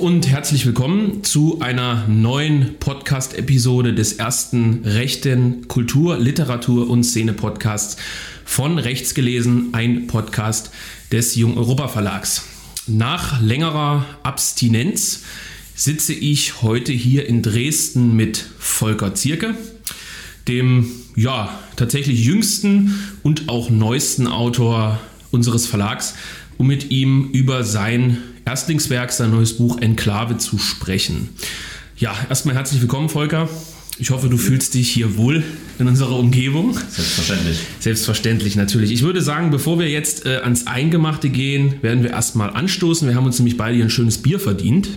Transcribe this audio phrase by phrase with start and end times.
[0.00, 7.98] Und herzlich willkommen zu einer neuen Podcast-Episode des ersten rechten Kultur-, Literatur- und Szene-Podcasts
[8.46, 10.70] von Rechts gelesen, ein Podcast
[11.12, 12.46] des Jung Europa Verlags.
[12.86, 15.24] Nach längerer Abstinenz
[15.74, 19.54] sitze ich heute hier in Dresden mit Volker Zierke,
[20.48, 24.98] dem ja tatsächlich jüngsten und auch neuesten Autor
[25.30, 26.14] unseres Verlags,
[26.56, 28.16] um mit ihm über sein
[28.50, 31.28] Erstlingswerk, sein neues Buch Enklave zu sprechen.
[31.96, 33.48] Ja, erstmal herzlich willkommen, Volker.
[33.96, 35.44] Ich hoffe, du fühlst dich hier wohl
[35.78, 36.76] in unserer Umgebung.
[36.88, 37.60] Selbstverständlich.
[37.78, 38.90] Selbstverständlich, natürlich.
[38.90, 43.06] Ich würde sagen, bevor wir jetzt äh, ans Eingemachte gehen, werden wir erstmal anstoßen.
[43.06, 44.88] Wir haben uns nämlich beide hier ein schönes Bier verdient.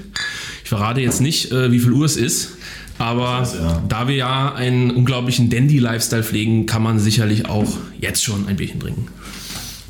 [0.63, 2.53] Ich verrate jetzt nicht, äh, wie viel Uhr es ist.
[2.97, 3.83] Aber Das, ja.
[3.88, 8.80] da wir ja einen unglaublichen Dandy-Lifestyle pflegen, kann man sicherlich auch jetzt schon ein Bierchen
[8.80, 9.09] trinken.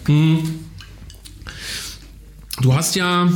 [0.08, 0.40] Hm.
[2.62, 3.32] Du hast ja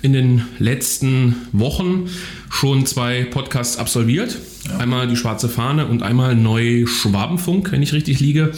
[0.00, 2.08] in den letzten Wochen
[2.50, 4.36] schon zwei Podcasts absolviert.
[4.78, 8.52] Einmal die Schwarze Fahne und einmal Neu Schwabenfunk, wenn ich richtig liege.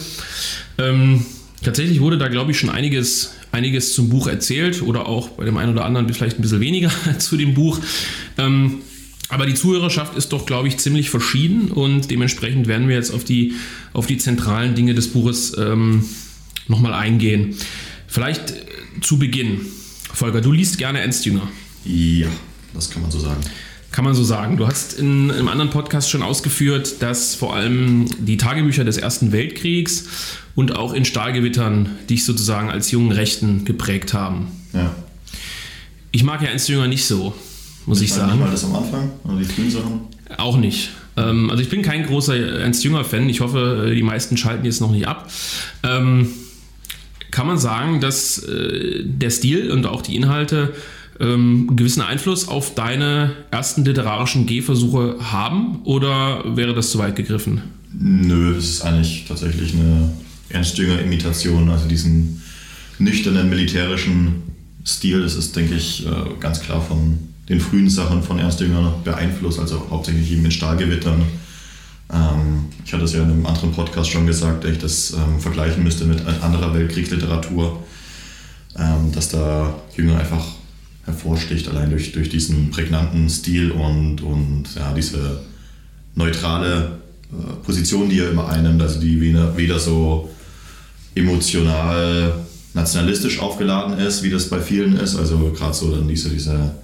[0.77, 1.25] Ähm,
[1.63, 5.57] tatsächlich wurde da, glaube ich, schon einiges, einiges zum Buch erzählt oder auch bei dem
[5.57, 7.79] einen oder anderen vielleicht ein bisschen weniger zu dem Buch.
[8.37, 8.79] Ähm,
[9.29, 13.23] aber die Zuhörerschaft ist doch, glaube ich, ziemlich verschieden und dementsprechend werden wir jetzt auf
[13.23, 13.55] die,
[13.93, 16.05] auf die zentralen Dinge des Buches ähm,
[16.67, 17.55] nochmal eingehen.
[18.07, 18.53] Vielleicht
[19.01, 19.61] zu Beginn.
[20.13, 21.47] Volker, du liest gerne Ernst Jünger.
[21.83, 22.27] Ja,
[22.73, 23.41] das kann man so sagen.
[23.91, 24.57] Kann man so sagen.
[24.57, 29.31] Du hast in einem anderen Podcast schon ausgeführt, dass vor allem die Tagebücher des Ersten
[29.31, 30.05] Weltkriegs
[30.55, 34.47] und auch in Stahlgewittern dich sozusagen als jungen Rechten geprägt haben.
[34.73, 34.93] Ja.
[36.11, 37.33] Ich mag ja Ernst Jünger nicht so,
[37.85, 38.39] muss ich Nicht sagen.
[38.39, 40.01] mal das am Anfang oder die frühen Sachen.
[40.37, 40.89] Auch nicht.
[41.17, 43.29] Ähm, also ich bin kein großer Ernst Jünger-Fan.
[43.29, 45.29] Ich hoffe, die meisten schalten jetzt noch nicht ab.
[45.83, 46.29] Ähm,
[47.35, 50.73] kann man sagen, dass äh, der Stil und auch die Inhalte
[51.19, 57.17] ähm, einen gewissen Einfluss auf deine ersten literarischen Gehversuche haben oder wäre das zu weit
[57.17, 57.61] gegriffen?
[57.91, 60.13] Nö, es ist eigentlich tatsächlich eine
[60.47, 62.41] Ernst Jünger Imitation, also diesen
[62.99, 64.43] nüchternen militärischen
[64.87, 66.09] Stil, das ist, denke ich, äh,
[66.39, 67.17] ganz klar von
[67.49, 71.21] den frühen Sachen von Ernst Jünger beeinflusst, also hauptsächlich eben in Stahlgewittern.
[72.13, 75.39] Ähm, ich hatte es ja in einem anderen Podcast schon gesagt, dass ich das ähm,
[75.39, 77.83] vergleichen müsste mit anderer Weltkriegsliteratur,
[78.77, 80.45] ähm, dass da Jünger einfach
[81.05, 85.41] hervorsticht, allein durch, durch diesen prägnanten Stil und, und ja, diese
[86.15, 86.99] neutrale
[87.31, 90.29] äh, Position, die er immer einnimmt, also die weder, weder so
[91.13, 92.33] emotional
[92.73, 96.75] nationalistisch aufgeladen ist, wie das bei vielen ist, also gerade so dann diese, diese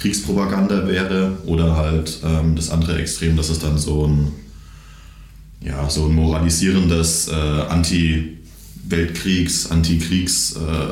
[0.00, 4.32] Kriegspropaganda wäre oder halt ähm, das andere Extrem, dass es dann so ein
[5.60, 10.88] ja, so ein moralisierendes äh, Anti-Weltkriegs, Anti-Kriegs äh,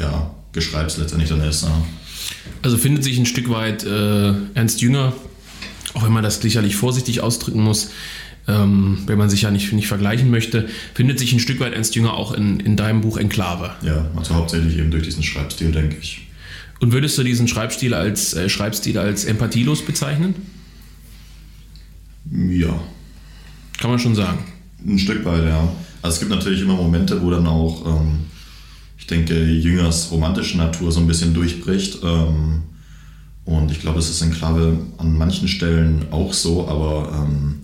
[0.00, 1.64] ja, Geschreibs letztendlich dann ist.
[1.64, 1.70] Ne?
[2.62, 5.12] Also findet sich ein Stück weit äh, Ernst Jünger,
[5.94, 7.90] auch wenn man das sicherlich vorsichtig ausdrücken muss,
[8.48, 11.94] ähm, wenn man sich ja nicht, nicht vergleichen möchte, findet sich ein Stück weit Ernst
[11.94, 13.72] Jünger auch in, in deinem Buch Enklave.
[13.82, 16.28] Ja, also hauptsächlich eben durch diesen Schreibstil, denke ich.
[16.80, 20.34] Und würdest du diesen Schreibstil als, äh, Schreibstil als empathielos bezeichnen?
[22.30, 22.80] Ja,
[23.78, 24.38] Kann man schon sagen.
[24.84, 25.68] ein Stück weit, ja.
[26.02, 28.18] Also es gibt natürlich immer Momente, wo dann auch, ähm,
[28.98, 31.98] ich denke, Jüngers romantische Natur so ein bisschen durchbricht.
[32.02, 32.62] Ähm,
[33.44, 37.60] und ich glaube, es ist in Klave an manchen Stellen auch so, aber ähm,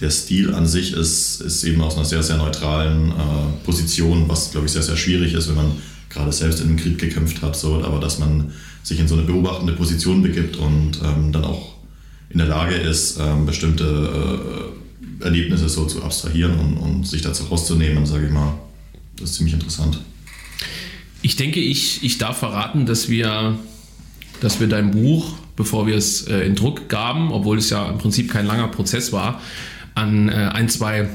[0.00, 4.50] der Stil an sich ist, ist eben aus einer sehr, sehr neutralen äh, Position, was,
[4.50, 5.72] glaube ich, sehr, sehr schwierig ist, wenn man
[6.08, 8.52] gerade selbst in einem Krieg gekämpft hat, so, aber dass man
[8.82, 11.73] sich in so eine beobachtende Position begibt und ähm, dann auch
[12.34, 14.72] in der Lage ist, ähm, bestimmte
[15.20, 18.54] äh, Erlebnisse so zu abstrahieren und, und sich dazu rauszunehmen, sage ich mal.
[19.16, 20.00] Das ist ziemlich interessant.
[21.22, 23.56] Ich denke, ich, ich darf verraten, dass wir,
[24.40, 27.98] dass wir dein Buch, bevor wir es äh, in Druck gaben, obwohl es ja im
[27.98, 29.40] Prinzip kein langer Prozess war,
[29.94, 31.08] an äh, ein, zwei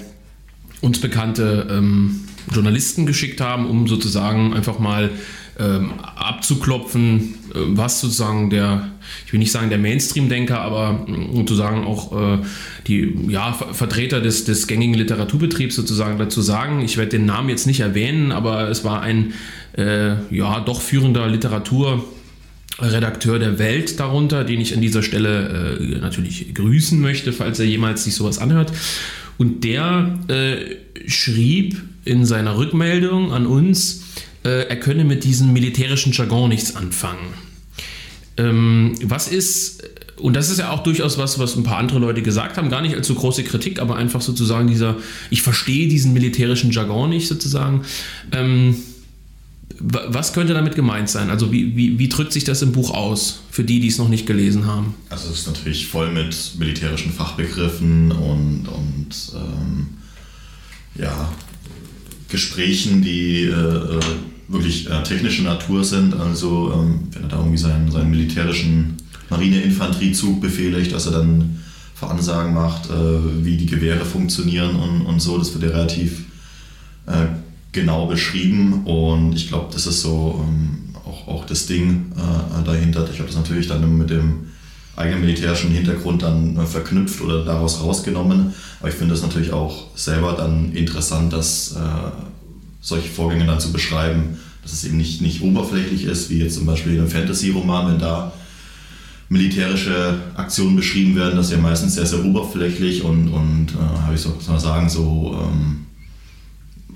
[0.80, 2.22] uns bekannte ähm,
[2.54, 5.12] Journalisten geschickt haben, um sozusagen einfach mal
[5.60, 8.90] ähm, abzuklopfen, äh, was sozusagen der,
[9.26, 12.40] ich will nicht sagen der Mainstream-Denker, aber sozusagen auch äh,
[12.88, 16.82] die ja, Ver Vertreter des, des gängigen Literaturbetriebs sozusagen dazu sagen.
[16.82, 19.34] Ich werde den Namen jetzt nicht erwähnen, aber es war ein
[19.78, 22.04] äh, ja doch führender Literatur.
[22.82, 27.66] Redakteur der Welt darunter, den ich an dieser Stelle äh, natürlich grüßen möchte, falls er
[27.66, 28.72] jemals sich sowas anhört.
[29.38, 30.76] Und der äh,
[31.08, 34.04] schrieb in seiner Rückmeldung an uns,
[34.44, 37.34] äh, er könne mit diesem militärischen Jargon nichts anfangen.
[38.40, 39.84] Ähm, was ist,
[40.18, 42.82] und das ist ja auch durchaus was, was ein paar andere Leute gesagt haben, gar
[42.82, 44.96] nicht als so große Kritik, aber einfach sozusagen dieser,
[45.30, 47.82] ich verstehe diesen militärischen Jargon nicht sozusagen.
[48.32, 48.78] Ähm,
[49.82, 51.30] was könnte damit gemeint sein?
[51.30, 54.10] Also wie, wie, wie drückt sich das im Buch aus, für die, die es noch
[54.10, 54.96] nicht gelesen haben?
[55.10, 59.88] Also es ist natürlich voll mit militärischen Fachbegriffen und, und ähm,
[60.96, 61.32] ja,
[62.30, 64.00] Gesprächen, die äh,
[64.50, 66.14] wirklich äh, technische Natur sind.
[66.14, 68.98] Also ähm, wenn er da irgendwie seinen, seinen militärischen
[69.30, 71.62] Marineinfanteriezug befehligt, dass er dann
[71.96, 75.38] Veransagen macht, äh, wie die Gewehre funktionieren und, und so.
[75.38, 76.26] Das wird ja relativ
[77.06, 77.28] äh,
[77.72, 83.08] genau beschrieben und ich glaube, das ist so ähm, auch, auch das Ding äh, dahinter.
[83.12, 84.48] Ich habe das natürlich dann mit dem
[84.96, 88.54] eigenen militärischen Hintergrund dann äh, verknüpft oder daraus rausgenommen.
[88.80, 91.80] Aber ich finde es natürlich auch selber dann interessant, dass äh,
[92.82, 96.66] solche Vorgänge dann zu beschreiben, dass es eben nicht, nicht oberflächlich ist, wie jetzt zum
[96.66, 98.34] Beispiel in einem Fantasy-Roman, wenn da
[99.30, 104.16] militärische Aktionen beschrieben werden, das ist ja meistens sehr, sehr oberflächlich und, und äh, habe
[104.16, 105.86] ich so mal sagen, so ähm,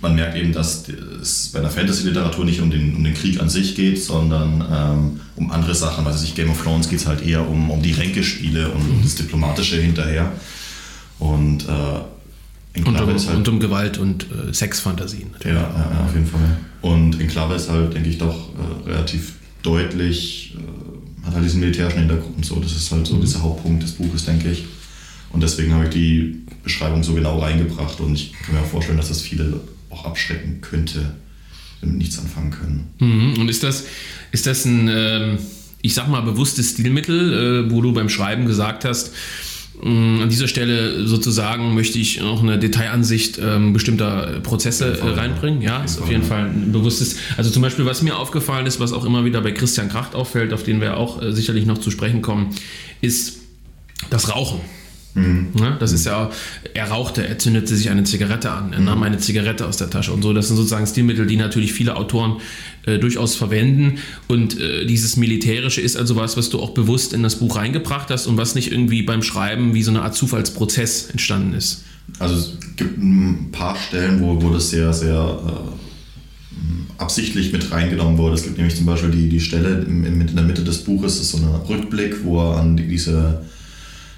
[0.04, 0.84] man merkt eben, dass
[1.22, 5.20] es bei einer Fantasy-Literatur nicht um den, um den Krieg an sich geht, sondern ähm,
[5.38, 6.06] um andere Sachen.
[6.06, 9.02] Also sich Game of Thrones geht es halt eher um, um die Ränkespiele und um
[9.02, 10.34] das Diplomatische hinterher.
[11.20, 12.02] Und, äh,
[12.76, 15.30] und, um, halt, und um Gewalt und äh, Sexfantasien.
[15.44, 16.58] Ja, ja, ja, auf jeden Fall.
[16.82, 21.60] Und in Enklave ist halt, denke ich, doch äh, relativ deutlich, äh, hat halt diesen
[21.60, 22.46] militärischen Hintergrund.
[22.46, 22.60] So.
[22.60, 23.22] Das ist halt so mhm.
[23.22, 24.66] dieser Hauptpunkt des Buches, denke ich.
[25.32, 28.98] Und deswegen habe ich die Beschreibung so genau reingebracht und ich kann mir auch vorstellen,
[28.98, 29.60] dass das viele
[29.90, 31.16] auch abschrecken könnte,
[31.82, 32.88] damit nichts anfangen können.
[33.00, 33.42] Mhm.
[33.42, 33.86] Und ist das,
[34.32, 35.38] ist das ein, äh,
[35.82, 39.12] ich sag mal, bewusstes Stilmittel, äh, wo du beim Schreiben gesagt hast,
[39.82, 45.62] an dieser Stelle sozusagen möchte ich noch eine Detailansicht ähm, bestimmter Prozesse Fall, reinbringen.
[45.62, 47.18] Ja, ist auf jeden Fall ein bewusstes.
[47.38, 50.54] Also zum Beispiel, was mir aufgefallen ist, was auch immer wieder bei Christian Kracht auffällt,
[50.54, 52.56] auf den wir auch äh, sicherlich noch zu sprechen kommen,
[53.02, 53.40] ist
[54.10, 54.62] das Rauchen.
[55.16, 55.50] Mhm.
[55.60, 56.32] Ja, das ist ja,
[56.74, 58.86] er rauchte, er zündete sich eine Zigarette an, er mhm.
[58.86, 60.34] nahm eine Zigarette aus der Tasche und so.
[60.34, 62.42] Das sind sozusagen Stilmittel, die natürlich viele Autoren
[62.86, 64.00] äh, durchaus verwenden.
[64.28, 68.10] Und äh, dieses Militärische ist also was, was du auch bewusst in das Buch reingebracht
[68.10, 71.84] hast und was nicht irgendwie beim Schreiben wie so eine Art Zufallsprozess entstanden ist.
[72.20, 78.18] Also es gibt ein paar Stellen, wo, wo das sehr, sehr äh, absichtlich mit reingenommen
[78.18, 78.36] wurde.
[78.36, 81.26] Es gibt nämlich zum Beispiel die, die Stelle in, in der Mitte des Buches, das
[81.26, 83.44] ist so ein Rückblick, wo er an diese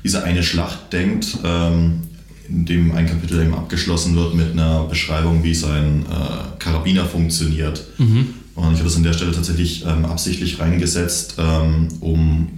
[0.06, 2.02] diese eine Schlacht denkt, ähm,
[2.48, 7.84] in dem ein Kapitel eben abgeschlossen wird mit einer Beschreibung, wie sein äh, Karabiner funktioniert.
[7.98, 8.36] Mhm.
[8.54, 12.50] Und ich habe das an der Stelle tatsächlich ähm, absichtlich reingesetzt, ähm, um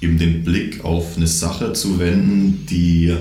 [0.00, 3.14] eben den Blick auf eine Sache zu wenden, die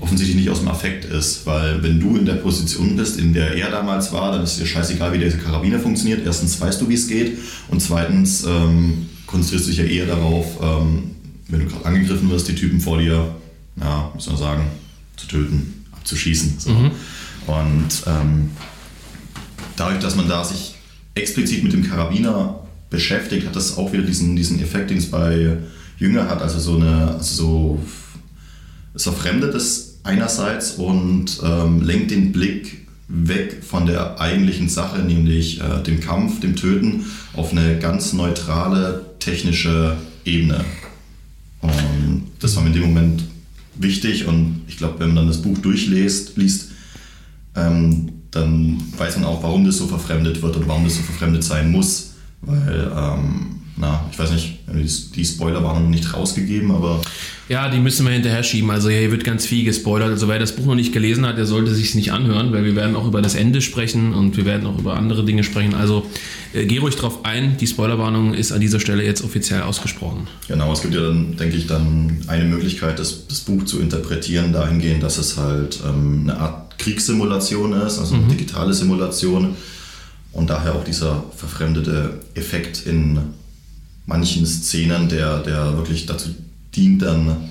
[0.00, 3.54] offensichtlich nicht aus dem Affekt ist, weil wenn du in der Position bist, in der
[3.54, 6.22] er damals war, dann ist dir scheißegal, wie dieser Karabiner funktioniert.
[6.24, 7.36] Erstens weißt du, wie es geht
[7.68, 11.12] und zweitens ähm, konzentrierst du dich ja eher darauf, ähm,
[11.48, 13.34] wenn du gerade angegriffen wirst, die Typen vor dir,
[13.80, 14.64] ja, muss man sagen,
[15.16, 16.54] zu töten, abzuschießen.
[16.58, 16.70] So.
[16.70, 16.90] Mhm.
[17.46, 18.50] Und ähm,
[19.76, 20.74] dadurch, dass man da sich
[21.14, 22.60] explizit mit dem Karabiner
[22.90, 25.56] beschäftigt, hat das auch wieder diesen, diesen Effekt, den es bei
[25.98, 27.84] Jünger hat, also so eine, also so,
[28.94, 35.60] es verfremdet es einerseits und ähm, lenkt den Blick weg von der eigentlichen Sache, nämlich
[35.60, 40.64] äh, dem Kampf, dem Töten, auf eine ganz neutrale technische Ebene.
[41.62, 43.24] Und das war mir in dem Moment
[43.76, 46.72] wichtig und ich glaube, wenn man dann das Buch durchliest, liest,
[47.56, 51.44] ähm, dann weiß man auch, warum das so verfremdet wird oder warum das so verfremdet
[51.44, 52.14] sein muss.
[52.40, 54.60] Weil ähm, na, ich weiß nicht,
[55.16, 57.00] die Spoiler waren noch nicht rausgegeben, aber.
[57.48, 58.70] Ja, die müssen wir hinterher schieben.
[58.70, 60.10] Also hier wird ganz viel gespoilert.
[60.10, 62.76] Also wer das Buch noch nicht gelesen hat, der sollte sich nicht anhören, weil wir
[62.76, 65.74] werden auch über das Ende sprechen und wir werden auch über andere Dinge sprechen.
[65.74, 66.06] Also
[66.54, 67.56] äh, geh ruhig drauf ein.
[67.56, 70.28] Die Spoilerwarnung ist an dieser Stelle jetzt offiziell ausgesprochen.
[70.46, 74.52] Genau, es gibt ja dann, denke ich, dann eine Möglichkeit, das, das Buch zu interpretieren,
[74.52, 78.28] dahingehend, dass es halt ähm, eine Art Kriegssimulation ist, also eine mhm.
[78.28, 79.56] digitale Simulation
[80.32, 83.18] und daher auch dieser verfremdete Effekt in
[84.06, 86.30] manchen Szenen, der, der wirklich dazu
[86.74, 87.50] dient, dann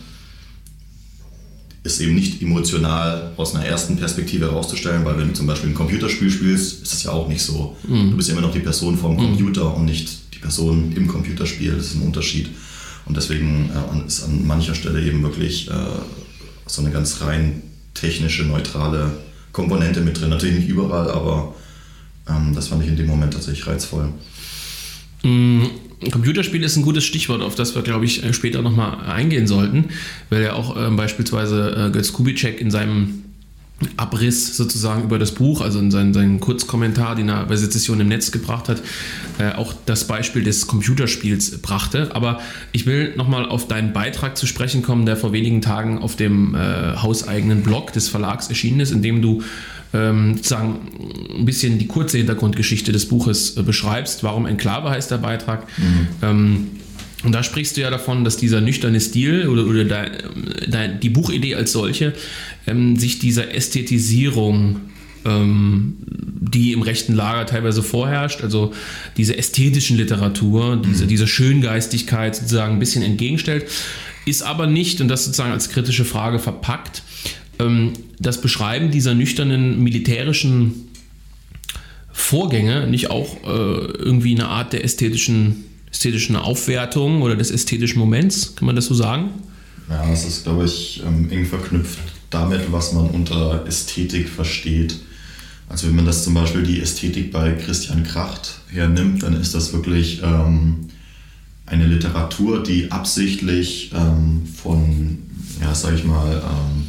[1.83, 5.75] es eben nicht emotional aus einer ersten Perspektive herauszustellen, weil wenn du zum Beispiel ein
[5.75, 7.75] Computerspiel spielst, ist das ja auch nicht so.
[7.87, 8.11] Mhm.
[8.11, 9.19] Du bist ja immer noch die Person vom mhm.
[9.19, 11.73] Computer und nicht die Person im Computerspiel.
[11.75, 12.49] Das ist ein Unterschied.
[13.05, 15.73] Und deswegen äh, ist an mancher Stelle eben wirklich äh,
[16.67, 17.63] so eine ganz rein
[17.95, 19.11] technische, neutrale
[19.51, 20.29] Komponente mit drin.
[20.29, 21.55] Natürlich nicht überall, aber
[22.29, 24.09] ähm, das fand ich in dem Moment tatsächlich reizvoll.
[26.09, 29.89] Computerspiel ist ein gutes Stichwort, auf das wir, glaube ich, äh, später nochmal eingehen sollten,
[30.29, 33.23] weil ja auch äh, beispielsweise äh, Götz Kubitschek in seinem
[33.97, 38.07] Abriss sozusagen über das Buch, also in seinen, seinen Kurzkommentar, den er bei Sezession im
[38.07, 38.81] Netz gebracht hat,
[39.39, 42.15] äh, auch das Beispiel des Computerspiels brachte.
[42.15, 42.39] Aber
[42.71, 46.55] ich will nochmal auf deinen Beitrag zu sprechen kommen, der vor wenigen Tagen auf dem
[46.55, 49.41] äh, hauseigenen Blog des Verlags erschienen ist, in dem du
[49.93, 50.79] ähm, sozusagen
[51.37, 54.23] ein bisschen die kurze Hintergrundgeschichte des Buches äh, beschreibst.
[54.23, 55.67] Warum Enklave heißt der Beitrag.
[55.77, 56.07] Mhm.
[56.21, 56.67] Ähm,
[57.23, 60.05] und da sprichst du ja davon, dass dieser nüchterne Stil oder, oder da,
[60.67, 62.13] da, die Buchidee als solche
[62.65, 64.81] ähm, sich dieser Ästhetisierung,
[65.23, 68.73] die im rechten Lager teilweise vorherrscht, also
[69.17, 71.09] diese ästhetischen Literatur, diese, mhm.
[71.09, 73.67] diese Schöngeistigkeit sozusagen ein bisschen entgegenstellt,
[74.25, 77.03] ist aber nicht, und das sozusagen als kritische Frage verpackt,
[78.19, 80.87] das Beschreiben dieser nüchternen militärischen
[82.11, 88.55] Vorgänge nicht auch äh, irgendwie eine Art der ästhetischen ästhetischen Aufwertung oder des ästhetischen Moments,
[88.55, 89.29] kann man das so sagen?
[89.89, 94.95] Ja, das ist, glaube ich, ähm, eng verknüpft damit, was man unter Ästhetik versteht.
[95.67, 99.73] Also wenn man das zum Beispiel die Ästhetik bei Christian Kracht hernimmt, dann ist das
[99.73, 100.87] wirklich ähm,
[101.65, 105.19] eine Literatur, die absichtlich ähm, von,
[105.61, 106.87] ja, sag ich mal, ähm,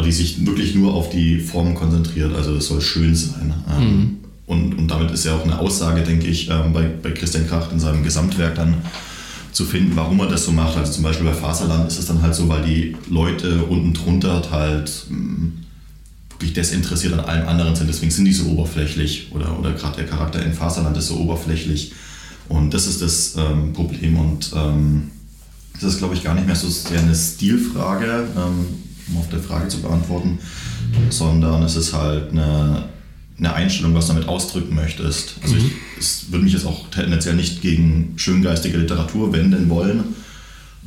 [0.00, 2.34] oder die sich wirklich nur auf die Form konzentriert.
[2.34, 3.52] Also es soll schön sein.
[3.70, 4.16] Ähm, mhm.
[4.46, 7.70] Und, und damit ist ja auch eine Aussage, denke ich, ähm, bei, bei Christian Kracht
[7.70, 8.78] in seinem Gesamtwerk dann
[9.52, 10.76] zu finden, warum er das so macht.
[10.76, 14.42] Also zum Beispiel bei Faserland ist es dann halt so, weil die Leute unten drunter
[14.50, 15.52] halt mh, hm,
[16.30, 17.88] wirklich desinteressiert an allem anderen sind.
[17.88, 21.92] Deswegen sind die so oberflächlich oder, oder gerade der Charakter in Faserland ist so oberflächlich.
[22.48, 24.18] Und das ist das ähm, Problem.
[24.18, 25.10] Und ähm,
[25.74, 28.66] das ist, glaube ich, gar nicht mehr so sehr eine Stilfrage, ähm,
[29.10, 30.38] um auf die Frage zu beantworten,
[31.10, 32.84] sondern es ist halt eine
[33.40, 35.36] eine Einstellung, was du damit ausdrücken möchtest.
[35.42, 35.70] Also mhm.
[35.98, 40.04] ich, würde mich jetzt auch tendenziell nicht gegen schöngeistige Literatur wenden wollen.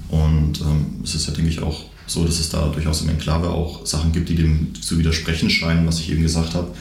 [0.10, 3.50] Und ähm, es ist ja, denke ich, auch so, dass es da durchaus im Enklave
[3.50, 6.72] auch Sachen gibt, die dem zu widersprechen scheinen, was ich eben gesagt habe.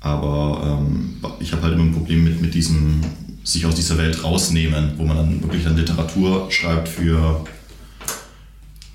[0.00, 3.00] Aber ähm, ich habe halt immer ein Problem mit, mit diesem
[3.44, 7.44] sich aus dieser Welt rausnehmen, wo man dann wirklich dann Literatur schreibt für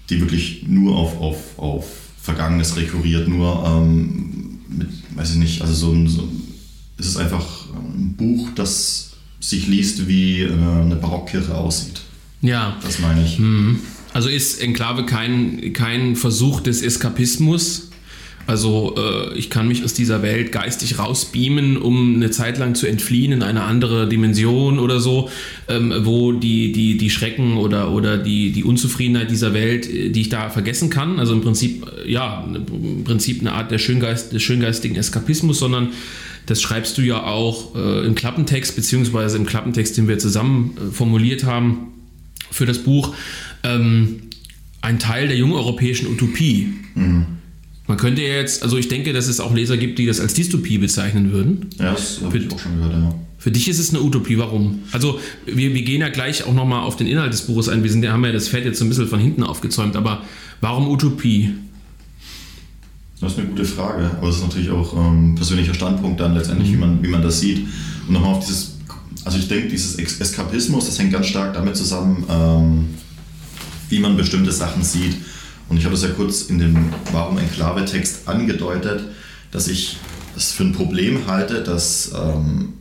[0.09, 1.85] die wirklich nur auf, auf, auf
[2.21, 6.29] Vergangenes rekurriert, nur ähm, mit, weiß ich nicht, also so, so
[6.97, 12.01] es ist einfach ein Buch, das sich liest, wie äh, eine Barockkirche aussieht.
[12.41, 12.77] Ja.
[12.83, 13.39] Das meine ich.
[13.39, 13.79] Mhm.
[14.13, 17.88] Also ist Enklave kein, kein Versuch des Eskapismus,
[18.49, 22.87] also äh, ich kann mich aus dieser Welt geistig rausbeamen, um eine Zeit lang zu
[22.87, 25.29] entfliehen in eine andere Dimension oder so,
[25.67, 30.21] ähm, wo die, die, die Schrecken oder, oder die, die Unzufriedenheit dieser Welt, äh, die
[30.21, 34.33] ich da vergessen kann, also im Prinzip, äh, ja, im Prinzip eine Art der Schöngeist,
[34.33, 35.89] des schöngeistigen Eskapismus, sondern
[36.47, 40.91] das schreibst du ja auch äh, im Klappentext, beziehungsweise im Klappentext, den wir zusammen äh,
[40.91, 41.89] formuliert haben
[42.49, 43.13] für das Buch,
[43.61, 44.21] ähm,
[44.81, 46.73] ein Teil der jungeuropäischen Utopie.
[46.95, 47.38] Mhm.
[47.89, 50.35] Man könnte ja jetzt, also ich denke, dass es auch Leser gibt, die das als
[50.35, 51.71] Dystopie bezeichnen würden.
[51.79, 53.15] Ja, das habe ich auch schon gehört, ja.
[53.39, 54.81] Für dich ist es eine Utopie, warum?
[54.91, 57.81] Also wir, wir gehen ja gleich auch nochmal auf den Inhalt des Buches ein.
[57.81, 60.21] Wir sind, haben ja das Feld jetzt so ein bisschen von hinten aufgezäumt, aber
[60.61, 61.55] warum Utopie?
[63.19, 66.69] Das ist eine gute Frage, aber es ist natürlich auch ähm, persönlicher Standpunkt dann letztendlich,
[66.69, 66.73] mhm.
[66.73, 67.65] wie, man, wie man das sieht.
[68.07, 68.77] Und nochmal auf dieses,
[69.25, 72.89] also ich denke, dieses Eskapismus, das hängt ganz stark damit zusammen, ähm,
[73.89, 75.15] wie man bestimmte Sachen sieht.
[75.69, 79.03] Und ich habe das ja kurz in dem Warum Enklave-Text angedeutet,
[79.51, 79.97] dass ich
[80.35, 82.73] es für ein Problem halte, dass ähm,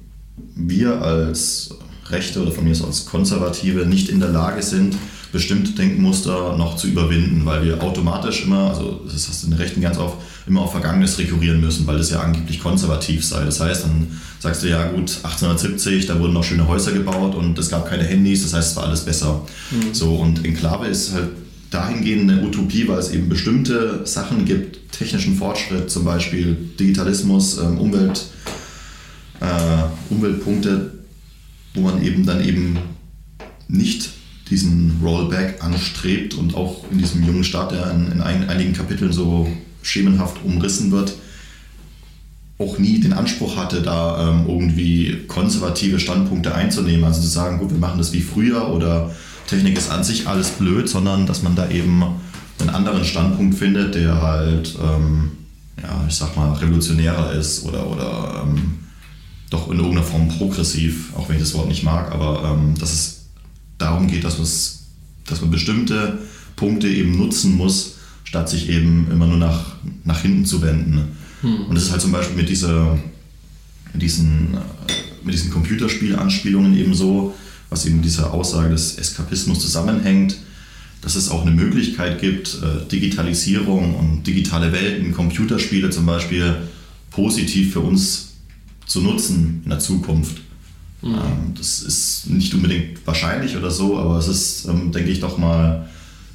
[0.55, 1.71] wir als
[2.11, 4.97] Rechte oder von mir aus als Konservative nicht in der Lage sind,
[5.33, 9.61] bestimmte Denkmuster noch zu überwinden, weil wir automatisch immer, also das hast du in den
[9.61, 10.17] Rechten ganz oft,
[10.47, 13.45] immer auf Vergangenes rekurrieren müssen, weil das ja angeblich konservativ sei.
[13.45, 17.59] Das heißt, dann sagst du ja gut, 1870, da wurden noch schöne Häuser gebaut und
[17.59, 19.43] es gab keine Handys, das heißt, es war alles besser.
[19.71, 19.93] Mhm.
[19.93, 21.29] So, und Enklave ist halt
[21.71, 27.79] dahingehend eine Utopie, weil es eben bestimmte Sachen gibt, technischen Fortschritt, zum Beispiel Digitalismus, ähm,
[27.79, 28.27] Umwelt,
[29.41, 30.93] äh, Umweltpunkte,
[31.75, 32.79] wo man eben dann eben
[33.69, 34.11] nicht
[34.51, 39.47] diesen Rollback anstrebt und auch in diesem jungen Staat, der in, in einigen Kapiteln so
[39.83, 41.15] schemenhaft umrissen wird,
[42.59, 47.05] auch nie den Anspruch hatte, da ähm, irgendwie konservative Standpunkte einzunehmen.
[47.05, 49.15] Also zu sagen, gut, wir machen das wie früher oder
[49.49, 52.05] Technik ist an sich alles blöd, sondern dass man da eben
[52.61, 55.31] einen anderen Standpunkt findet, der halt, ähm,
[55.83, 58.75] ja, ich sag mal, revolutionärer ist oder, oder ähm,
[59.51, 62.93] doch in irgendeiner Form progressiv, auch wenn ich das Wort nicht mag, aber ähm, dass
[62.93, 63.27] es
[63.79, 64.37] darum geht, dass,
[65.27, 66.19] dass man bestimmte
[66.55, 71.17] Punkte eben nutzen muss, statt sich eben immer nur nach, nach hinten zu wenden.
[71.41, 71.67] Hm.
[71.69, 72.99] Und das ist halt zum Beispiel mit, dieser,
[73.95, 74.93] mit diesen, äh,
[75.25, 77.35] mit diesen Computerspielanspielungen eben so,
[77.71, 80.37] was eben mit dieser Aussage des Eskapismus zusammenhängt,
[81.03, 86.57] dass es auch eine Möglichkeit gibt, äh, Digitalisierung und digitale Welten, Computerspiele zum Beispiel,
[87.11, 88.35] positiv für uns
[88.87, 90.39] zu nutzen in der Zukunft.
[91.03, 91.15] Mhm.
[91.15, 95.39] Ähm, das ist nicht unbedingt wahrscheinlich oder so, aber es ist, ähm, denke ich, doch
[95.39, 95.89] mal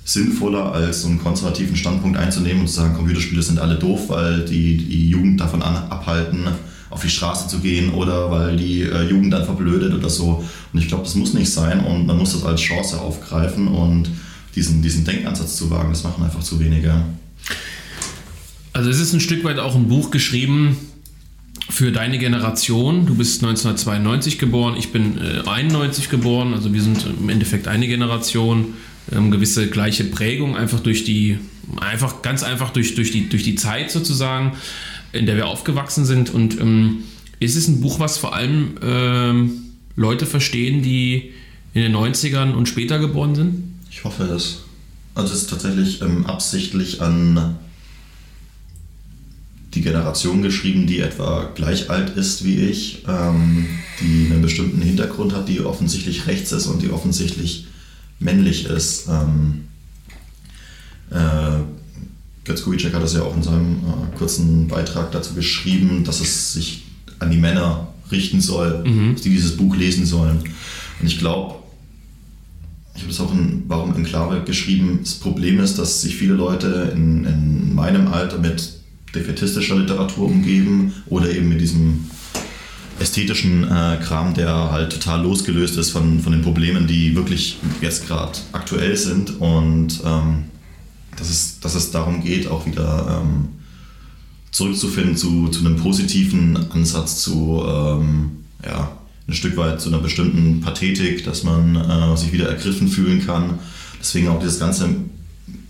[0.05, 4.45] sinnvoller, als so einen konservativen Standpunkt einzunehmen und zu sagen, Computerspiele sind alle doof, weil
[4.45, 6.47] die die Jugend davon abhalten,
[6.93, 10.43] auf die Straße zu gehen oder weil die äh, Jugend dann verblödet oder so.
[10.71, 14.09] Und ich glaube, das muss nicht sein und man muss das als Chance aufgreifen und
[14.55, 17.03] diesen, diesen Denkansatz zu wagen, das machen einfach zu wenige.
[18.73, 20.77] Also es ist ein Stück weit auch ein Buch geschrieben
[21.69, 23.07] für deine Generation.
[23.07, 27.87] Du bist 1992 geboren, ich bin äh, 91 geboren, also wir sind im Endeffekt eine
[27.87, 28.75] Generation.
[29.11, 31.37] Ähm, gewisse gleiche Prägung, einfach durch die,
[31.81, 34.53] einfach ganz einfach durch, durch, die, durch die Zeit sozusagen,
[35.13, 36.33] in der wir aufgewachsen sind.
[36.33, 37.03] Und ähm,
[37.39, 39.51] ist es ein Buch, was vor allem ähm,
[39.95, 41.31] Leute verstehen, die
[41.73, 43.63] in den 90ern und später geboren sind?
[43.89, 44.63] Ich hoffe es.
[45.15, 47.57] Also es ist tatsächlich ähm, absichtlich an
[49.73, 53.67] die Generation geschrieben, die etwa gleich alt ist wie ich, ähm,
[54.01, 57.67] die einen bestimmten Hintergrund hat, die offensichtlich rechts ist und die offensichtlich
[58.19, 59.07] männlich ist.
[59.07, 59.67] Ähm,
[61.09, 61.59] äh,
[62.45, 66.53] Götz Kubitschek hat das ja auch in seinem äh, kurzen Beitrag dazu geschrieben, dass es
[66.53, 66.83] sich
[67.19, 69.15] an die Männer richten soll, mhm.
[69.15, 70.39] die dieses Buch lesen sollen.
[70.99, 71.55] Und ich glaube,
[72.95, 76.91] ich habe das auch in Warum Enklave geschrieben, das Problem ist, dass sich viele Leute
[76.93, 78.81] in, in meinem Alter mit
[79.15, 82.05] defetistischer Literatur umgeben oder eben mit diesem
[82.99, 88.07] ästhetischen äh, Kram, der halt total losgelöst ist von, von den Problemen, die wirklich jetzt
[88.07, 90.45] gerade aktuell sind und ähm,
[91.17, 93.49] dass, es, dass es darum geht, auch wieder ähm,
[94.51, 98.31] zurückzufinden zu, zu einem positiven Ansatz, zu ähm,
[98.63, 103.25] ja, ein Stück weit zu einer bestimmten Pathetik, dass man äh, sich wieder ergriffen fühlen
[103.25, 103.59] kann.
[103.99, 104.89] Deswegen auch dieses ganze,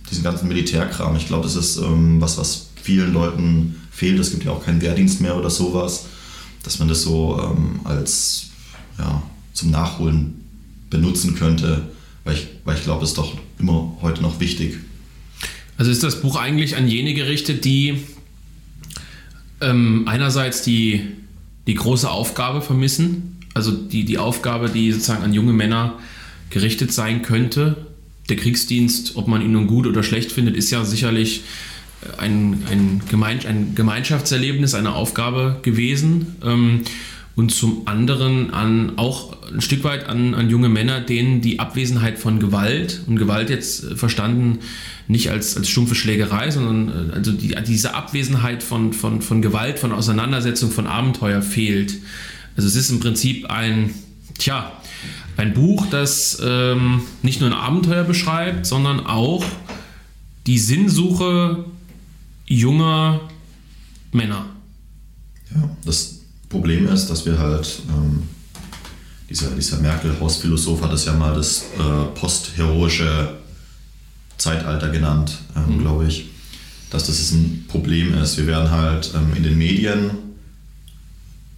[0.10, 1.16] diesen ganzen Militärkram.
[1.16, 4.20] Ich glaube, das ist ähm, was, was vielen Leuten fehlt.
[4.20, 6.08] Es gibt ja auch keinen Wehrdienst mehr oder sowas,
[6.64, 8.48] dass man das so ähm, als
[8.98, 9.22] ja,
[9.54, 10.42] zum Nachholen
[10.90, 11.90] benutzen könnte,
[12.24, 14.78] weil ich, weil ich glaube, das ist doch immer heute noch wichtig.
[15.78, 18.00] Also ist das Buch eigentlich an jene gerichtet, die
[19.62, 21.02] ähm, einerseits die,
[21.68, 26.00] die große Aufgabe vermissen, also die, die Aufgabe, die sozusagen an junge Männer
[26.50, 27.88] gerichtet sein könnte.
[28.30, 31.42] Der Kriegsdienst, ob man ihn nun gut oder schlecht findet, ist ja sicherlich
[32.18, 36.36] ein, ein, Gemein, ein Gemeinschaftserlebnis, eine Aufgabe gewesen.
[36.44, 36.82] Ähm,
[37.36, 42.20] und zum anderen an auch ein Stück weit an, an junge Männer, denen die Abwesenheit
[42.20, 44.60] von Gewalt und Gewalt jetzt verstanden
[45.08, 49.80] nicht als, als stumpfe Schlägerei, sondern äh, also die, diese Abwesenheit von, von, von Gewalt,
[49.80, 51.96] von Auseinandersetzung, von Abenteuer fehlt.
[52.56, 53.94] Also es ist im Prinzip ein,
[54.38, 54.72] tja,
[55.36, 59.44] ein Buch, das ähm, nicht nur ein Abenteuer beschreibt, sondern auch
[60.46, 61.66] die Sinnsuche
[62.46, 63.22] junger
[64.12, 64.46] Männer.
[65.54, 66.23] Ja, das
[66.54, 68.24] Problem ist, dass wir halt, ähm,
[69.28, 73.38] dieser, dieser Merkel-Hausphilosoph hat es ja mal das äh, postheroische
[74.38, 75.82] Zeitalter genannt, ähm, mhm.
[75.82, 76.30] glaube ich,
[76.92, 78.38] dass das ein Problem ist.
[78.38, 80.12] Wir werden halt ähm, in den Medien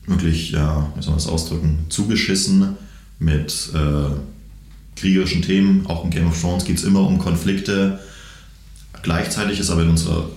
[0.08, 2.78] wirklich, ja, wie soll man das ausdrücken, zugeschissen
[3.20, 4.16] mit äh,
[4.98, 5.88] kriegerischen Themen.
[5.88, 8.00] Auch in Game of Thrones geht es immer um Konflikte.
[9.02, 10.30] Gleichzeitig ist aber in unserer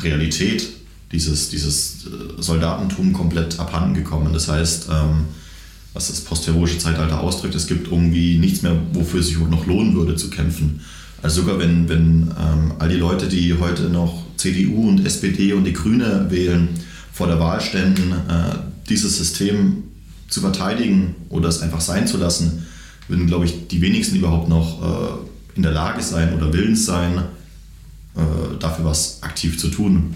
[0.00, 0.79] Realität
[1.12, 4.32] dieses, dieses äh, Soldatentum komplett abhanden gekommen.
[4.32, 5.24] Das heißt, ähm,
[5.92, 9.94] was das postheroische Zeitalter ausdrückt, es gibt irgendwie nichts mehr, wofür es sich noch lohnen
[9.94, 10.80] würde zu kämpfen.
[11.22, 15.64] Also sogar wenn, wenn ähm, all die Leute, die heute noch CDU und SPD und
[15.64, 16.68] die Grüne wählen,
[17.12, 18.56] vor der Wahl ständen, äh,
[18.88, 19.84] dieses System
[20.28, 22.66] zu verteidigen oder es einfach sein zu lassen,
[23.08, 27.18] würden, glaube ich, die wenigsten überhaupt noch äh, in der Lage sein oder willens sein,
[28.16, 30.14] äh, dafür was aktiv zu tun.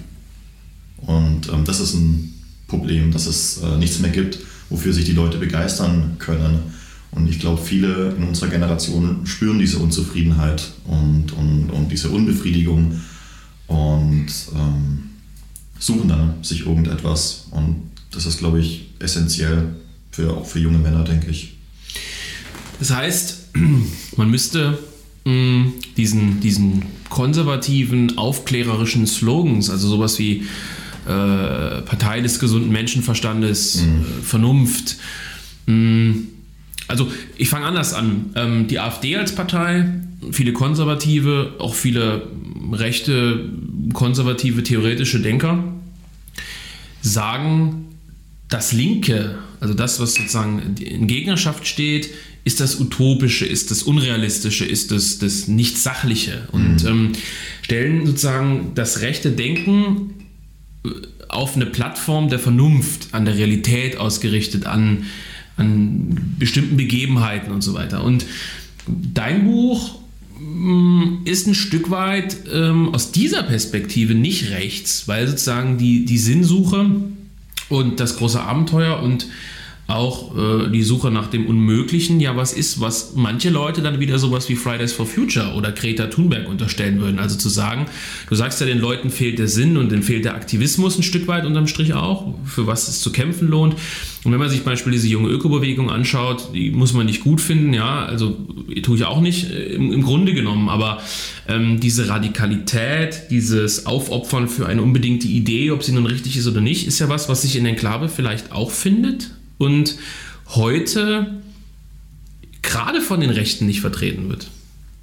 [0.98, 2.34] Und ähm, das ist ein
[2.66, 4.38] Problem, dass es äh, nichts mehr gibt,
[4.70, 6.60] wofür sich die Leute begeistern können.
[7.10, 13.00] Und ich glaube, viele in unserer Generation spüren diese Unzufriedenheit und, und, und diese Unbefriedigung
[13.68, 15.10] und ähm,
[15.78, 17.46] suchen dann sich irgendetwas.
[17.50, 19.76] Und das ist, glaube ich, essentiell
[20.10, 21.56] für, auch für junge Männer, denke ich.
[22.78, 23.50] Das heißt,
[24.16, 24.78] man müsste
[25.96, 30.44] diesen, diesen konservativen, aufklärerischen Slogans, also sowas wie
[31.06, 34.00] äh, Partei des gesunden Menschenverstandes, mhm.
[34.00, 34.96] äh, Vernunft.
[35.66, 36.14] Mh,
[36.88, 38.30] also ich fange anders an.
[38.34, 39.86] Ähm, die AfD als Partei,
[40.32, 42.28] viele Konservative, auch viele
[42.72, 43.48] rechte,
[43.92, 45.64] konservative, theoretische Denker
[47.00, 47.86] sagen,
[48.48, 52.10] das Linke, also das, was sozusagen in Gegnerschaft steht,
[52.44, 56.88] ist das Utopische, ist das Unrealistische, ist das, das Nicht-Sachliche und mhm.
[56.88, 57.12] ähm,
[57.62, 60.23] stellen sozusagen das rechte Denken
[61.28, 65.04] auf eine Plattform der Vernunft, an der Realität ausgerichtet, an,
[65.56, 68.04] an bestimmten Begebenheiten und so weiter.
[68.04, 68.26] Und
[68.86, 69.98] dein Buch
[70.38, 76.18] mm, ist ein Stück weit ähm, aus dieser Perspektive nicht rechts, weil sozusagen die, die
[76.18, 76.90] Sinnsuche
[77.68, 79.26] und das große Abenteuer und
[79.86, 84.18] auch äh, die Suche nach dem Unmöglichen ja was ist, was manche Leute dann wieder
[84.18, 87.18] sowas wie Fridays for Future oder Greta Thunberg unterstellen würden.
[87.18, 87.86] Also zu sagen,
[88.28, 91.28] du sagst ja, den Leuten fehlt der Sinn und denen fehlt der Aktivismus ein Stück
[91.28, 93.74] weit unterm Strich auch, für was es zu kämpfen lohnt.
[94.24, 97.42] Und wenn man sich zum Beispiel diese junge Ökobewegung anschaut, die muss man nicht gut
[97.42, 98.38] finden, ja, also
[98.82, 101.02] tue ich auch nicht äh, im, im Grunde genommen, aber
[101.46, 106.62] ähm, diese Radikalität, dieses Aufopfern für eine unbedingte Idee, ob sie nun richtig ist oder
[106.62, 109.30] nicht, ist ja was, was sich in Enklave vielleicht auch findet
[109.64, 109.96] und
[110.48, 111.42] heute
[112.62, 114.50] gerade von den Rechten nicht vertreten wird.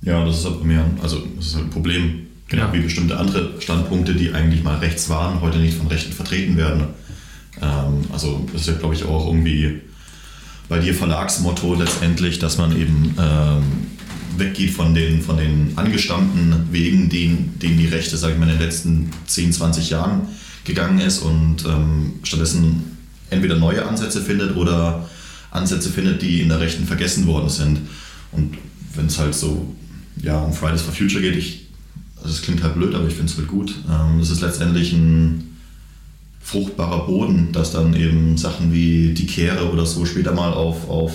[0.04, 2.74] Ja, das ist aber mehr, also das ist halt ein Problem, genau ja.
[2.74, 6.86] wie bestimmte andere Standpunkte, die eigentlich mal rechts waren, heute nicht von Rechten vertreten werden.
[7.62, 9.82] Ähm, also das ist ja, glaube ich, auch irgendwie
[10.69, 13.63] bei dir Verlagsmotto letztendlich, dass man eben ähm,
[14.38, 18.58] weggeht von den, von den angestammten Wegen, denen, denen die Rechte, sage ich mal, in
[18.58, 20.21] den letzten 10, 20 Jahren
[20.63, 22.97] gegangen ist und ähm, stattdessen
[23.32, 25.10] entweder neue Ansätze findet oder
[25.50, 27.80] Ansätze findet, die in der Rechten vergessen worden sind.
[28.32, 28.58] Und
[28.96, 29.76] wenn es halt so
[30.22, 31.67] ja, um Fridays for Future geht, ich,
[32.17, 33.74] also es klingt halt blöd, aber ich finde es halt gut.
[33.89, 35.58] Ähm, es ist letztendlich ein
[36.41, 41.13] fruchtbarer Boden, dass dann eben Sachen wie die Kehre oder so später mal auf, auf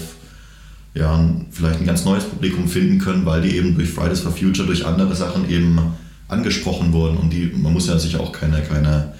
[0.94, 4.66] ja, vielleicht ein ganz neues Publikum finden können, weil die eben durch Fridays for Future,
[4.66, 5.78] durch andere Sachen eben
[6.28, 7.18] angesprochen wurden.
[7.18, 9.12] Und die, man muss ja sich auch keine, keine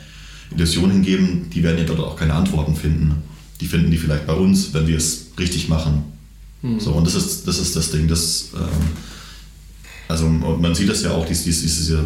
[0.55, 3.23] Illusion hingeben, die werden ja dort auch keine Antworten finden.
[3.61, 6.05] Die finden die vielleicht bei uns, wenn wir es richtig machen.
[6.63, 6.81] Mhm.
[6.81, 8.09] So, und das ist, das ist das Ding.
[8.09, 8.91] Das, ähm,
[10.09, 12.05] also man sieht das ja auch, diese, diese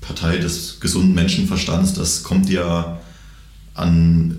[0.00, 3.00] Partei des gesunden Menschenverstands, das kommt ja
[3.74, 4.36] an,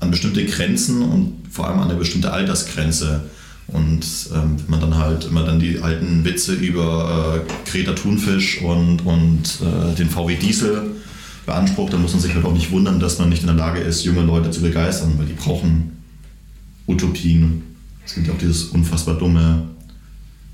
[0.00, 3.24] an bestimmte Grenzen und vor allem an eine bestimmte Altersgrenze.
[3.66, 8.60] Und ähm, wenn man dann halt immer dann die alten Witze über äh, Greta Thunfisch
[8.60, 10.90] und, und äh, den VW Diesel
[11.46, 13.80] beansprucht, dann muss man sich halt auch nicht wundern, dass man nicht in der Lage
[13.80, 15.92] ist, junge Leute zu begeistern, weil die brauchen
[16.86, 17.62] Utopien.
[18.04, 19.62] Es gibt ja auch dieses unfassbar dumme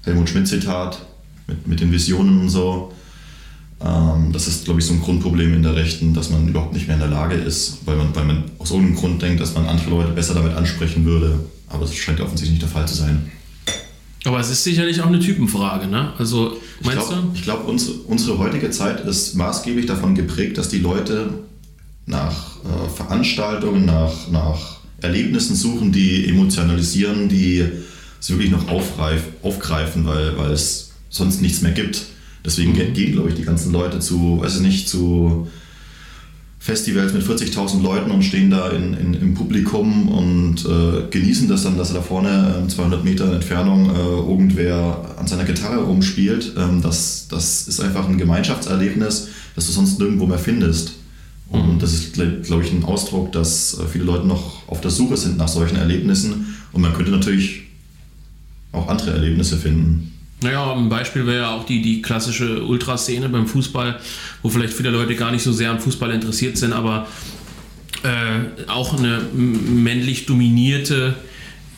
[0.05, 1.05] Helmut Schmidt-Zitat
[1.47, 2.93] mit, mit den Visionen und so.
[3.83, 6.87] Ähm, das ist, glaube ich, so ein Grundproblem in der Rechten, dass man überhaupt nicht
[6.87, 9.67] mehr in der Lage ist, weil man, weil man aus irgendeinem Grund denkt, dass man
[9.67, 11.41] andere Leute besser damit ansprechen würde.
[11.69, 13.31] Aber das scheint offensichtlich nicht der Fall zu sein.
[14.25, 16.13] Aber es ist sicherlich auch eine Typenfrage, ne?
[16.19, 17.31] Also, meinst ich glaub, du?
[17.35, 21.31] Ich glaube, unsere, unsere heutige Zeit ist maßgeblich davon geprägt, dass die Leute
[22.07, 27.65] nach äh, Veranstaltungen, nach, nach Erlebnissen suchen, die emotionalisieren, die
[28.21, 32.03] es wirklich noch aufreif, aufgreifen, weil, weil es sonst nichts mehr gibt.
[32.45, 32.93] Deswegen mhm.
[32.93, 35.49] gehen, glaube ich, die ganzen Leute zu, weiß ich nicht, zu
[36.63, 41.63] Festivals mit 40.000 Leuten und stehen da in, in, im Publikum und äh, genießen das
[41.63, 46.53] dann, dass da vorne äh, 200 Meter Entfernung äh, irgendwer an seiner Gitarre rumspielt.
[46.59, 50.93] Ähm, das, das ist einfach ein Gemeinschaftserlebnis, das du sonst nirgendwo mehr findest.
[51.49, 51.79] Und mhm.
[51.79, 55.39] das ist, glaube ich, ein Ausdruck, dass äh, viele Leute noch auf der Suche sind
[55.39, 56.57] nach solchen Erlebnissen.
[56.73, 57.63] Und man könnte natürlich
[58.73, 60.13] auch andere Erlebnisse finden.
[60.43, 64.01] Naja, ein Beispiel wäre ja auch die, die klassische Ultraszene beim Fußball,
[64.43, 67.07] wo vielleicht viele Leute gar nicht so sehr am Fußball interessiert sind, aber
[68.03, 71.15] äh, auch eine männlich dominierte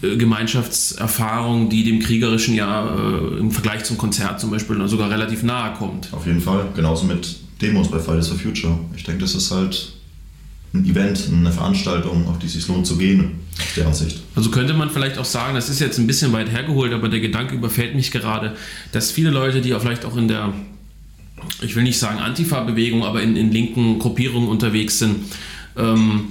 [0.02, 5.42] äh, Gemeinschaftserfahrung, die dem kriegerischen ja äh, im Vergleich zum Konzert zum Beispiel sogar relativ
[5.42, 6.12] nahe kommt.
[6.12, 8.78] Auf jeden Fall, genauso mit Demos bei Fridays for Future.
[8.96, 9.92] Ich denke, das ist halt
[10.74, 14.22] ein Event, eine Veranstaltung, auf die es sich lohnt zu gehen, aus deren Sicht.
[14.34, 17.20] Also könnte man vielleicht auch sagen, das ist jetzt ein bisschen weit hergeholt, aber der
[17.20, 18.56] Gedanke überfällt mich gerade,
[18.92, 20.52] dass viele Leute, die auch vielleicht auch in der,
[21.60, 25.16] ich will nicht sagen Antifa-Bewegung, aber in, in linken Gruppierungen unterwegs sind,
[25.76, 26.28] ähm,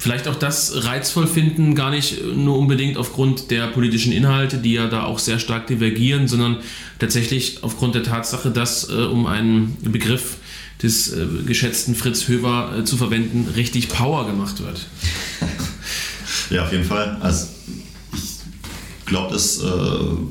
[0.00, 4.88] vielleicht auch das reizvoll finden, gar nicht nur unbedingt aufgrund der politischen Inhalte, die ja
[4.88, 6.56] da auch sehr stark divergieren, sondern
[6.98, 10.36] tatsächlich aufgrund der Tatsache, dass äh, um einen Begriff
[10.82, 14.86] des äh, geschätzten Fritz Höver äh, zu verwenden, richtig Power gemacht wird.
[16.50, 17.18] ja, auf jeden Fall.
[17.20, 17.48] Also
[18.14, 19.68] ich glaube das äh,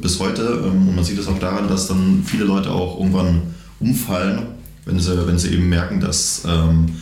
[0.02, 3.54] bis heute ähm, und man sieht es auch daran, dass dann viele Leute auch irgendwann
[3.80, 4.48] umfallen,
[4.86, 6.96] wenn sie, wenn sie eben merken, dass ähm,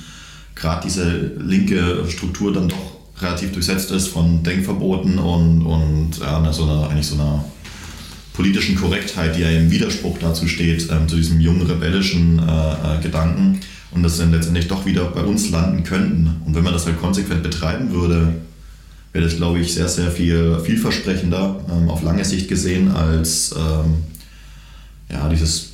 [0.55, 6.63] gerade diese linke Struktur dann doch relativ durchsetzt ist von Denkverboten und, und ja, so
[6.63, 7.45] einer, eigentlich so einer
[8.37, 12.41] politischen Korrektheit, die ja im Widerspruch dazu steht, ähm, zu diesem jungen rebellischen äh,
[12.97, 16.29] äh, Gedanken und das dann letztendlich doch wieder bei uns landen könnten.
[16.45, 18.35] Und wenn man das halt konsequent betreiben würde,
[19.11, 24.03] wäre das, glaube ich, sehr, sehr viel vielversprechender ähm, auf lange Sicht gesehen als ähm,
[25.11, 25.71] ja, dieses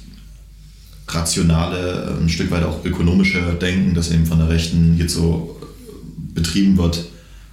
[1.09, 5.59] rationale, ein Stück weit auch ökonomische Denken, das eben von der Rechten jetzt so
[6.33, 7.03] betrieben wird.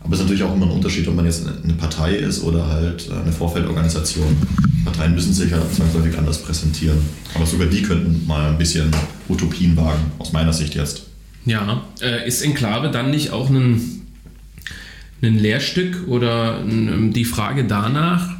[0.02, 2.66] Aber es ist natürlich auch immer ein Unterschied, ob man jetzt eine Partei ist oder
[2.66, 4.36] halt eine Vorfeldorganisation.
[4.84, 6.98] Parteien müssen sich ja zwangsläufig anders präsentieren.
[7.34, 8.90] Aber sogar die könnten mal ein bisschen
[9.28, 11.06] Utopien wagen, aus meiner Sicht jetzt.
[11.44, 14.02] Ja, äh, ist Enklave dann nicht auch ein,
[15.22, 18.36] ein Lehrstück oder die Frage danach,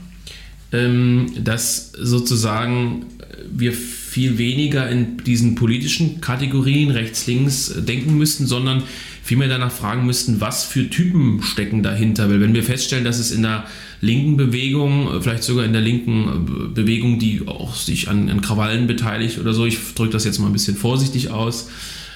[0.72, 3.06] ähm, dass sozusagen
[3.52, 8.82] wir viel weniger in diesen politischen Kategorien rechts, links denken müssten, sondern
[9.22, 12.28] vielmehr danach fragen müssten, was für Typen stecken dahinter.
[12.30, 13.66] Weil wenn wir feststellen, dass es in der
[14.00, 19.38] linken Bewegung, vielleicht sogar in der linken Bewegung, die auch sich an, an Krawallen beteiligt
[19.38, 21.68] oder so, ich drücke das jetzt mal ein bisschen vorsichtig aus,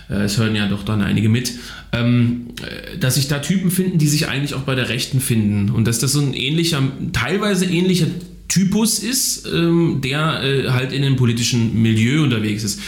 [0.09, 1.53] äh, es hören ja doch dann einige mit,
[1.93, 5.71] ähm, äh, dass sich da Typen finden, die sich eigentlich auch bei der Rechten finden.
[5.71, 8.07] Und dass das so ein ähnlicher, teilweise ähnlicher
[8.49, 12.81] Typus ist, ähm, der äh, halt in einem politischen Milieu unterwegs ist.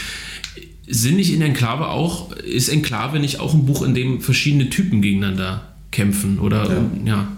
[0.87, 5.01] Sind nicht in Enklave auch, ist Enklave nicht auch ein Buch, in dem verschiedene Typen
[5.01, 6.39] gegeneinander kämpfen?
[6.39, 6.89] Oder ja.
[7.05, 7.31] ja.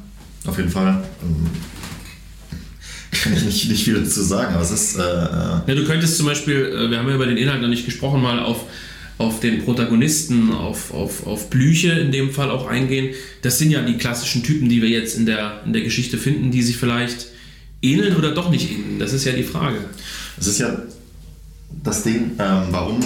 [0.46, 1.04] Auf jeden Fall.
[1.24, 1.48] Ähm,
[3.12, 4.98] kann ich nicht, nicht viel dazu sagen, aber es ist.
[4.98, 8.22] Äh, ja, du könntest zum Beispiel, wir haben ja über den Inhalt noch nicht gesprochen,
[8.22, 8.66] mal auf
[9.20, 13.14] auf den Protagonisten, auf, auf, auf Blüche in dem Fall auch eingehen.
[13.42, 16.52] Das sind ja die klassischen Typen, die wir jetzt in der, in der Geschichte finden,
[16.52, 17.28] die sich vielleicht
[17.82, 18.98] ähneln oder doch nicht ähneln.
[18.98, 19.78] Das ist ja die Frage.
[20.38, 20.84] Das ist ja
[21.84, 23.02] das Ding, ähm, warum.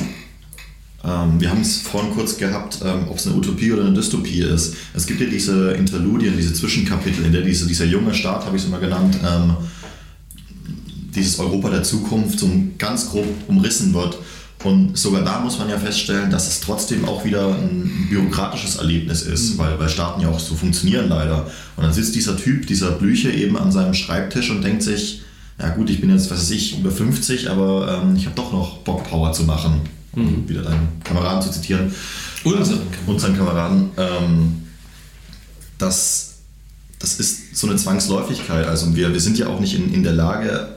[1.06, 4.42] Ähm, wir haben es vorhin kurz gehabt, ähm, ob es eine Utopie oder eine Dystopie
[4.42, 4.76] ist.
[4.94, 8.64] Es gibt ja diese Interludien, diese Zwischenkapitel, in der diese, dieser junge Staat, habe ich
[8.64, 9.56] es immer genannt, ähm,
[11.14, 14.18] dieses Europa der Zukunft so ganz grob umrissen wird
[14.64, 19.24] und sogar da muss man ja feststellen, dass es trotzdem auch wieder ein bürokratisches Erlebnis
[19.24, 19.58] ist, mhm.
[19.60, 21.48] weil, weil Staaten ja auch so funktionieren leider.
[21.76, 25.22] Und dann sitzt dieser Typ, dieser Blüche eben an seinem Schreibtisch und denkt sich,
[25.60, 28.52] ja gut, ich bin jetzt, was weiß ich, über 50, aber ähm, ich habe doch
[28.54, 29.82] noch Bock, Power zu machen.
[30.16, 30.50] Um mhm.
[30.50, 31.94] wieder deinen Kameraden zu zitieren.
[32.44, 33.90] Unseren, unseren Kameraden.
[33.98, 34.64] Ähm,
[35.78, 36.36] das,
[37.00, 38.68] das ist so eine Zwangsläufigkeit.
[38.68, 40.70] Also wir, wir sind ja auch nicht in, in der Lage,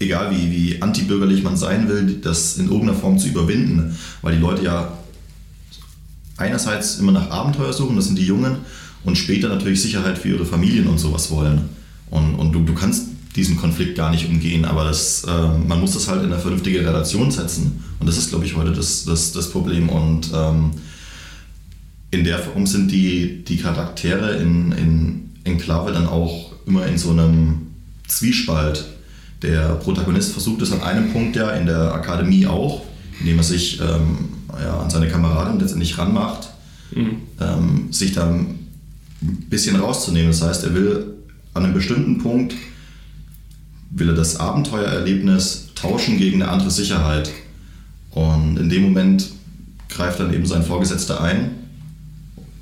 [0.00, 4.40] egal wie, wie antibürgerlich man sein will, das in irgendeiner Form zu überwinden, weil die
[4.40, 4.98] Leute ja
[6.36, 8.58] einerseits immer nach Abenteuer suchen, das sind die Jungen,
[9.04, 11.70] und später natürlich Sicherheit für ihre Familien und sowas wollen.
[12.10, 15.92] Und, und du, du kannst diesen Konflikt gar nicht umgehen, aber das, äh, man muss
[15.92, 17.82] das halt in eine vernünftige Relation setzen.
[17.98, 19.88] Und das ist, glaube ich, heute das, das, das Problem.
[19.88, 20.70] Und ähm,
[22.10, 27.10] in der Form sind die, die Charaktere in, in Enklave dann auch immer in so
[27.10, 27.68] einem
[28.06, 28.84] Zwiespalt
[29.42, 32.82] der Protagonist versucht es an einem Punkt ja in der Akademie auch,
[33.18, 34.28] indem er sich ähm,
[34.62, 36.50] ja, an seine Kameradin letztendlich ranmacht,
[36.94, 37.16] mhm.
[37.40, 38.58] ähm, sich da ein
[39.50, 40.28] bisschen rauszunehmen.
[40.28, 41.14] Das heißt, er will
[41.54, 42.54] an einem bestimmten Punkt
[43.92, 47.30] will er das Abenteuererlebnis tauschen gegen eine andere Sicherheit.
[48.10, 49.30] Und in dem Moment
[49.88, 51.50] greift dann eben sein Vorgesetzter ein,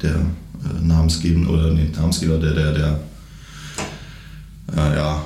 [0.02, 3.00] der äh, Namensgeber oder nee, Namensgeber, der, der, der
[4.76, 5.24] äh, ja,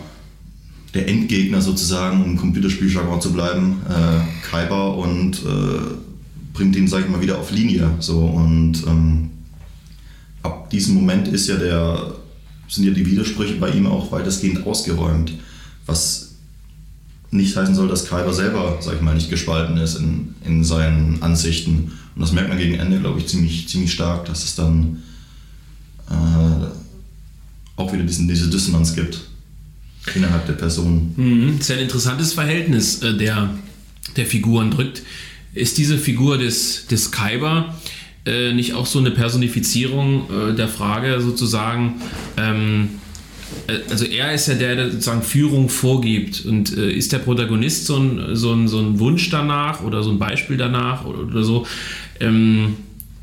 [0.95, 5.97] der Endgegner sozusagen, um im Computerspieljargon zu bleiben, äh, Kyber und äh,
[6.53, 7.91] bringt ihn, sag ich mal, wieder auf Linie.
[7.99, 9.31] So, und ähm,
[10.43, 12.15] ab diesem Moment ist ja der,
[12.69, 15.33] sind ja die Widersprüche bei ihm auch weitestgehend ausgeräumt,
[15.87, 16.35] was
[17.31, 21.23] nicht heißen soll, dass Kyber selber, sag ich mal, nicht gespalten ist in, in seinen
[21.23, 21.93] Ansichten.
[22.15, 25.03] Und das merkt man gegen Ende, glaube ich, ziemlich, ziemlich stark, dass es dann
[26.09, 26.67] äh,
[27.77, 29.21] auch wieder diesen, diese Dissonanz gibt
[30.15, 31.15] innerhalb der Person.
[31.17, 31.59] Mhm.
[31.69, 33.51] Ein interessantes Verhältnis äh, der,
[34.17, 35.03] der Figuren drückt.
[35.55, 37.75] Ist diese Figur des, des Kaiber
[38.27, 42.01] äh, nicht auch so eine Personifizierung äh, der Frage sozusagen,
[42.37, 43.04] ähm, äh,
[43.91, 47.97] also er ist ja der, der sozusagen Führung vorgibt und äh, ist der Protagonist so
[47.97, 51.67] ein, so, ein, so ein Wunsch danach oder so ein Beispiel danach oder, oder so,
[52.21, 52.77] ähm,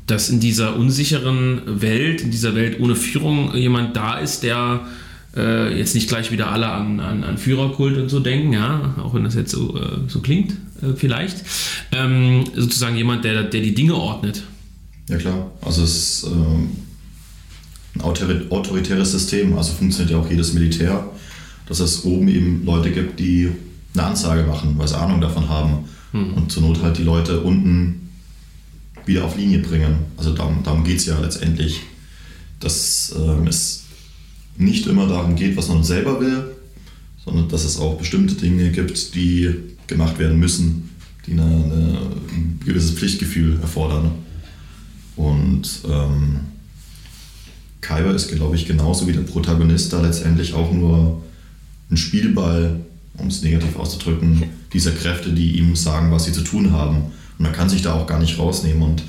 [0.06, 4.80] dass in dieser unsicheren Welt, in dieser Welt ohne Führung jemand da ist, der
[5.36, 9.14] äh, jetzt nicht gleich wieder alle an, an, an, Führerkult und so denken, ja, auch
[9.14, 11.38] wenn das jetzt so, äh, so klingt, äh, vielleicht.
[11.92, 14.42] Ähm, sozusagen jemand, der, der die Dinge ordnet.
[15.08, 16.70] Ja klar, also es ähm,
[17.94, 21.10] ein autoritäres System, also funktioniert ja auch jedes Militär,
[21.66, 23.50] dass es oben eben Leute gibt, die
[23.94, 26.34] eine Ansage machen, weil sie Ahnung davon haben hm.
[26.34, 28.10] und zur Not halt die Leute unten
[29.04, 29.96] wieder auf Linie bringen.
[30.16, 31.80] Also darum, darum geht es ja letztendlich.
[32.60, 33.84] Das ähm, ist
[34.56, 36.44] nicht immer darum geht, was man selber will,
[37.24, 39.54] sondern dass es auch bestimmte Dinge gibt, die
[39.86, 40.90] gemacht werden müssen,
[41.26, 41.98] die eine, eine,
[42.32, 44.12] ein gewisses Pflichtgefühl erfordern.
[45.16, 46.40] Und ähm,
[47.82, 51.22] Kyber ist, glaube ich, genauso wie der Protagonist da letztendlich auch nur
[51.90, 52.80] ein Spielball,
[53.18, 56.96] um es negativ auszudrücken, dieser Kräfte, die ihm sagen, was sie zu tun haben.
[57.38, 58.82] Und man kann sich da auch gar nicht rausnehmen.
[58.82, 59.02] Und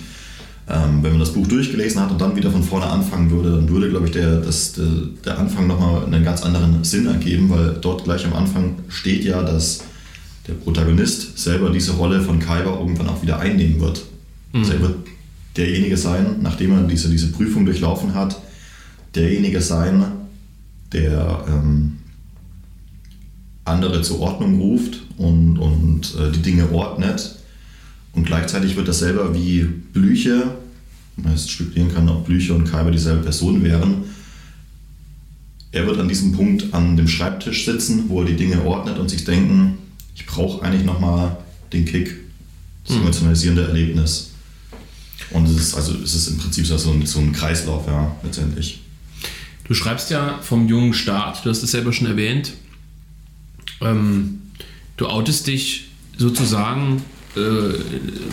[0.66, 3.68] Ähm, wenn man das Buch durchgelesen hat und dann wieder von vorne anfangen würde, dann
[3.68, 4.88] würde, glaube ich, der, das, der,
[5.26, 9.44] der Anfang nochmal einen ganz anderen Sinn ergeben, weil dort gleich am Anfang steht ja,
[9.44, 9.84] dass
[10.48, 14.06] der Protagonist selber diese Rolle von Kaiba irgendwann auch wieder einnehmen wird.
[14.54, 14.62] Mhm.
[14.62, 14.96] Also er wird
[15.58, 18.40] derjenige sein, nachdem er diese, diese Prüfung durchlaufen hat,
[19.16, 20.04] derjenige sein,
[20.92, 21.98] der ähm,
[23.66, 27.38] andere zur Ordnung ruft und, und äh, die Dinge ordnet.
[28.14, 30.52] Und gleichzeitig wird er selber wie Blüche,
[31.16, 34.04] man jetzt spekulieren kann, ob Blüche und Kaiber dieselbe Person wären,
[35.74, 39.10] er wird an diesem Punkt an dem Schreibtisch sitzen, wo er die Dinge ordnet und
[39.10, 39.80] sich denken,
[40.16, 41.38] ich brauche eigentlich nochmal
[41.74, 42.16] den Kick,
[42.86, 43.02] das mhm.
[43.02, 44.30] emotionalisierende Erlebnis.
[45.32, 48.83] Und es ist, also, es ist im Prinzip so ein, so ein Kreislauf, ja, letztendlich.
[49.66, 52.54] Du schreibst ja vom jungen Staat, du hast es selber schon erwähnt.
[53.82, 54.42] Ähm,
[54.98, 55.86] du outest dich
[56.18, 57.02] sozusagen,
[57.36, 57.40] äh,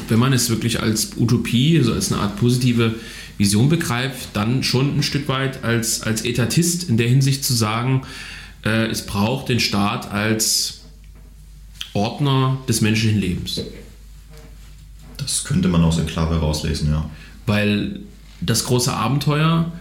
[0.09, 2.97] wenn man es wirklich als Utopie, also als eine Art positive
[3.39, 8.03] Vision begreift, dann schon ein Stück weit als, als Etatist in der Hinsicht zu sagen,
[8.65, 10.81] äh, es braucht den Staat als
[11.93, 13.63] Ordner des menschlichen Lebens.
[15.17, 17.09] Das könnte man aus der Klave rauslesen, ja.
[17.47, 18.01] Weil
[18.41, 19.73] das große Abenteuer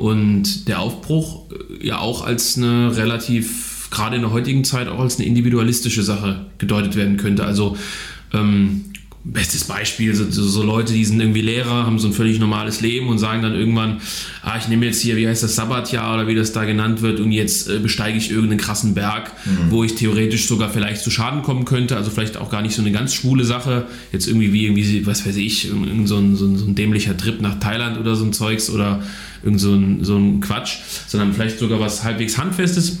[0.00, 5.00] und der Aufbruch äh, ja auch als eine relativ, gerade in der heutigen Zeit, auch
[5.00, 7.44] als eine individualistische Sache gedeutet werden könnte.
[7.44, 7.76] Also
[8.32, 8.84] ähm,
[9.32, 13.08] bestes Beispiel, so, so, Leute, die sind irgendwie Lehrer, haben so ein völlig normales Leben
[13.08, 14.00] und sagen dann irgendwann,
[14.42, 17.20] ah, ich nehme jetzt hier, wie heißt das, Sabbatjahr oder wie das da genannt wird
[17.20, 19.70] und jetzt äh, besteige ich irgendeinen krassen Berg, mhm.
[19.70, 22.80] wo ich theoretisch sogar vielleicht zu Schaden kommen könnte, also vielleicht auch gar nicht so
[22.80, 26.36] eine ganz schwule Sache, jetzt irgendwie wie, irgendwie, was weiß ich, so ein, so ein,
[26.36, 29.02] so ein dämlicher Trip nach Thailand oder so ein Zeugs oder
[29.42, 32.98] irgend so ein, so ein Quatsch, sondern vielleicht sogar was halbwegs Handfestes.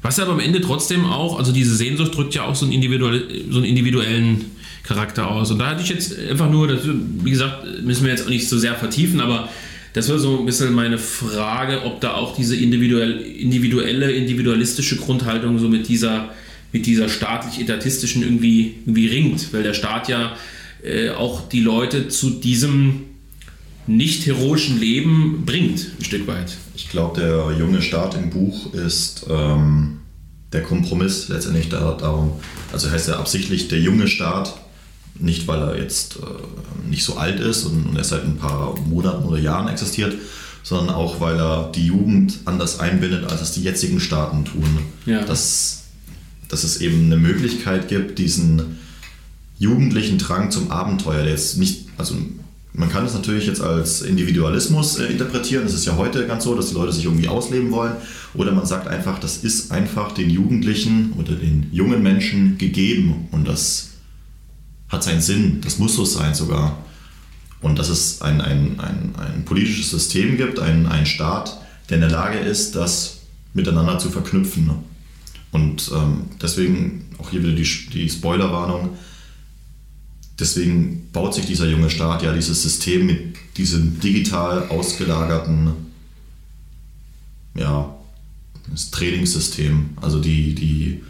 [0.00, 3.44] Was aber am Ende trotzdem auch, also diese Sehnsucht drückt ja auch so einen, individuell,
[3.50, 4.44] so einen individuellen
[4.88, 5.50] Charakter aus.
[5.50, 8.48] Und da hatte ich jetzt einfach nur, das, wie gesagt, müssen wir jetzt auch nicht
[8.48, 9.50] so sehr vertiefen, aber
[9.92, 15.58] das war so ein bisschen meine Frage, ob da auch diese individuell, individuelle, individualistische Grundhaltung
[15.58, 16.30] so mit dieser,
[16.72, 20.36] mit dieser staatlich-etatistischen irgendwie, irgendwie ringt, weil der Staat ja
[20.82, 23.04] äh, auch die Leute zu diesem
[23.86, 26.56] nicht heroischen Leben bringt, ein Stück weit.
[26.74, 29.98] Ich glaube, der junge Staat im Buch ist ähm,
[30.52, 32.32] der Kompromiss letztendlich da, darum,
[32.72, 34.54] also heißt er absichtlich der junge Staat,
[35.18, 38.78] nicht, weil er jetzt äh, nicht so alt ist und, und erst seit ein paar
[38.80, 40.14] Monaten oder Jahren existiert,
[40.62, 44.78] sondern auch, weil er die Jugend anders einbindet, als es die jetzigen Staaten tun.
[45.06, 45.24] Ja.
[45.24, 45.84] Dass,
[46.48, 48.78] dass es eben eine Möglichkeit gibt, diesen
[49.58, 52.14] jugendlichen Drang zum Abenteuer, der jetzt nicht, also
[52.72, 55.66] man kann es natürlich jetzt als Individualismus äh, interpretieren.
[55.66, 57.94] Es ist ja heute ganz so, dass die Leute sich irgendwie ausleben wollen.
[58.34, 63.26] Oder man sagt einfach, das ist einfach den Jugendlichen oder den jungen Menschen gegeben.
[63.32, 63.90] Und das
[64.88, 66.84] hat seinen Sinn, das muss so sein sogar.
[67.60, 72.02] Und dass es ein, ein, ein, ein politisches System gibt, einen, einen Staat, der in
[72.02, 73.20] der Lage ist, das
[73.52, 74.70] miteinander zu verknüpfen.
[75.50, 78.90] Und ähm, deswegen auch hier wieder die, die Spoilerwarnung.
[80.38, 85.72] Deswegen baut sich dieser junge Staat ja dieses System mit diesem digital ausgelagerten
[87.54, 87.92] ja,
[88.92, 89.90] Trainingssystem.
[90.00, 91.02] Also die, die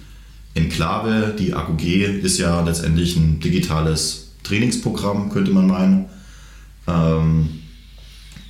[0.59, 6.07] Enklave, die AQG, ist ja letztendlich ein digitales Trainingsprogramm, könnte man meinen,
[6.87, 7.49] ähm,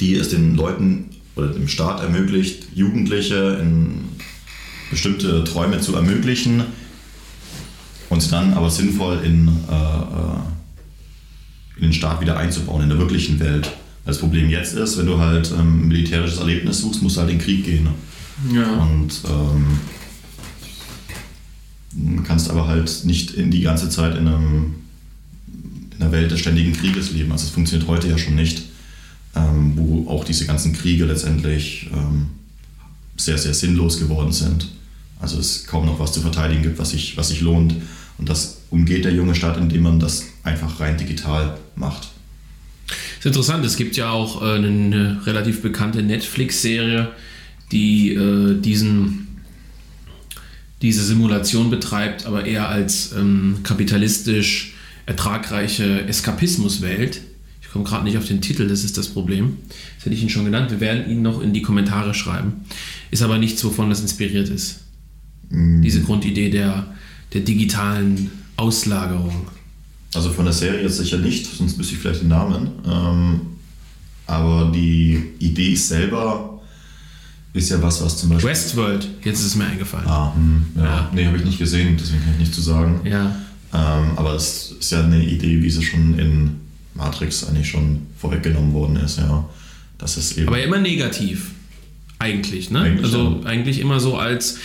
[0.00, 4.08] die es den Leuten oder dem Staat ermöglicht, Jugendliche in
[4.90, 6.64] bestimmte Träume zu ermöglichen
[8.08, 10.38] und sie dann aber sinnvoll in, äh, äh,
[11.76, 13.70] in den Staat wieder einzubauen, in der wirklichen Welt.
[14.04, 17.30] Das Problem jetzt ist, wenn du halt ähm, ein militärisches Erlebnis suchst, musst du halt
[17.30, 17.88] in den Krieg gehen.
[18.52, 18.82] Ja.
[18.82, 19.66] Und ähm,
[22.24, 24.74] kannst aber halt nicht in die ganze Zeit in, einem,
[25.96, 27.32] in einer Welt des ständigen Krieges leben.
[27.32, 28.64] Also es funktioniert heute ja schon nicht,
[29.34, 32.28] ähm, wo auch diese ganzen Kriege letztendlich ähm,
[33.16, 34.68] sehr, sehr sinnlos geworden sind.
[35.20, 37.74] Also es kaum noch was zu verteidigen gibt, was sich, was sich lohnt.
[38.18, 42.08] Und das umgeht der junge Staat, indem man das einfach rein digital macht.
[42.86, 47.10] Das ist interessant, es gibt ja auch äh, eine relativ bekannte Netflix-Serie,
[47.72, 49.27] die äh, diesen
[50.82, 54.74] diese Simulation betreibt, aber eher als ähm, kapitalistisch
[55.06, 57.22] ertragreiche Eskapismuswelt.
[57.60, 59.58] Ich komme gerade nicht auf den Titel, das ist das Problem.
[59.96, 60.70] Das hätte ich Ihnen schon genannt.
[60.70, 62.64] Wir werden ihn noch in die Kommentare schreiben.
[63.10, 64.80] Ist aber nichts, wovon das inspiriert ist.
[65.50, 65.82] Mhm.
[65.82, 66.94] Diese Grundidee der,
[67.32, 69.48] der digitalen Auslagerung.
[70.14, 72.70] Also von der Serie jetzt sicher nicht, sonst wüsste ich vielleicht den Namen.
[72.86, 73.40] Ähm,
[74.26, 76.47] aber die Idee selber
[77.52, 78.50] ist ja was, was zum Beispiel.
[78.50, 80.06] Westworld, jetzt ist es mir eingefallen.
[80.06, 80.84] Ah, hm, ja.
[80.84, 81.10] ja.
[81.12, 83.00] Nee, habe ich nicht gesehen, deswegen kann ich nicht zu sagen.
[83.04, 83.34] Ja.
[83.72, 86.60] Ähm, aber es ist ja eine Idee, wie sie schon in
[86.94, 89.48] Matrix eigentlich schon vorweggenommen worden ist, ja.
[89.98, 91.50] Das ist eben Aber immer negativ,
[92.18, 92.80] eigentlich, ne?
[92.80, 93.46] Eigentlich, also ja.
[93.48, 94.58] eigentlich immer so als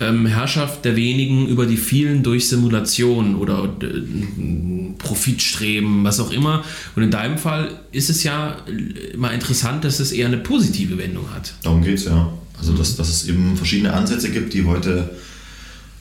[0.00, 6.64] ähm, Herrschaft der wenigen über die vielen durch Simulation oder äh, Profitstreben, was auch immer.
[6.94, 8.56] Und in deinem Fall ist es ja
[9.12, 11.54] immer interessant, dass es eher eine positive Wendung hat.
[11.62, 12.32] Darum geht es ja.
[12.58, 15.10] Also, dass, dass es eben verschiedene Ansätze gibt, die heute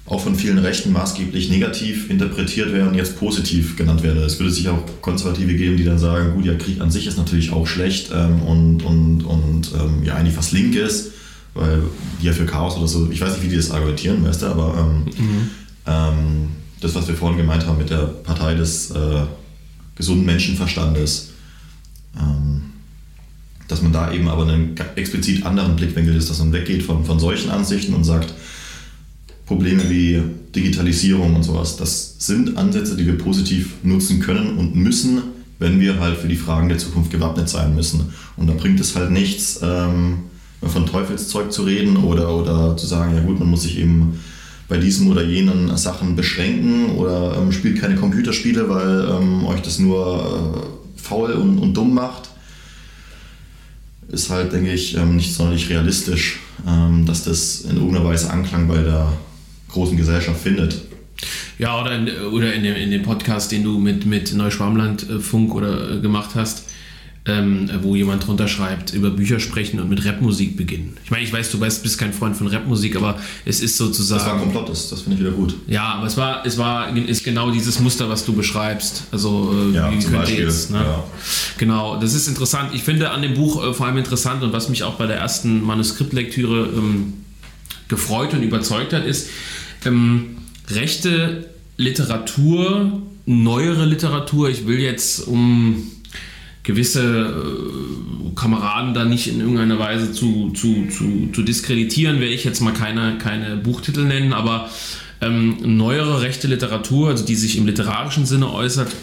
[0.06, 4.22] auch von vielen Rechten maßgeblich negativ interpretiert werden und jetzt positiv genannt werden.
[4.22, 7.18] Es würde sich auch Konservative geben, die dann sagen, gut, ja, Krieg an sich ist
[7.18, 11.12] natürlich auch schlecht ähm, und, und, und ähm, ja, eigentlich was Linkes,
[11.56, 11.82] weil
[12.22, 14.46] die ja für Chaos oder so, ich weiß nicht, wie die das argumentieren, weißt du,
[14.48, 15.50] aber ähm,
[15.88, 16.48] ähm,
[16.82, 19.22] das, was wir vorhin gemeint haben mit der Partei des äh,
[19.96, 21.32] gesunden Menschenverstandes,
[22.20, 22.62] ähm,
[23.68, 27.20] dass man da eben aber einen explizit anderen Blickwinkel ist, dass man weggeht von, von
[27.20, 28.34] solchen Ansichten und sagt,
[29.46, 30.22] Probleme wie
[30.56, 35.22] Digitalisierung und sowas, das sind Ansätze, die wir positiv nutzen können und müssen,
[35.60, 38.14] wenn wir halt für die Fragen der Zukunft gewappnet sein müssen.
[38.38, 40.24] Und da bringt es halt nichts, ähm,
[40.68, 44.20] von Teufelszeug zu reden oder, oder zu sagen, ja gut, man muss sich eben
[44.68, 49.80] bei diesen oder jenen Sachen beschränken oder ähm, spielt keine Computerspiele, weil ähm, euch das
[49.80, 50.66] nur
[50.98, 52.30] äh, faul und, und dumm macht
[54.08, 58.68] ist halt, denke ich, ähm, nicht sonderlich realistisch, ähm, dass das in irgendeiner Weise Anklang
[58.68, 59.12] bei der
[59.70, 60.82] großen Gesellschaft findet.
[61.58, 65.20] Ja, oder in, oder in, dem, in dem Podcast, den du mit, mit Neuschwarmland äh,
[65.20, 66.64] Funk oder äh, gemacht hast,
[67.28, 70.96] ähm, wo jemand drunter schreibt, über Bücher sprechen und mit Rapmusik beginnen.
[71.04, 74.24] Ich meine, ich weiß, du weißt, bist kein Freund von Rapmusik, aber es ist sozusagen.
[74.24, 75.56] Das war komplott, das, das finde ich wieder gut.
[75.66, 79.06] Ja, aber es war, es war, ist genau dieses Muster, was du beschreibst.
[79.12, 80.78] Also äh, Ja, wie zum Beispiel, jetzt, ne?
[80.78, 81.04] ja.
[81.58, 82.70] Genau, das ist interessant.
[82.76, 85.18] Ich finde an dem Buch äh, vor allem interessant und was mich auch bei der
[85.18, 87.14] ersten Manuskriptlektüre ähm,
[87.88, 89.30] gefreut und überzeugt hat, ist
[89.86, 90.38] ähm,
[90.70, 94.50] rechte Literatur, neuere Literatur.
[94.50, 95.92] Ich will jetzt um
[96.66, 102.44] gewisse äh, Kameraden da nicht in irgendeiner Weise zu, zu, zu, zu diskreditieren, werde ich
[102.44, 104.70] jetzt mal keine, keine Buchtitel nennen, aber
[105.22, 108.94] ähm, neuere rechte Literatur, also die sich im literarischen Sinne äußert,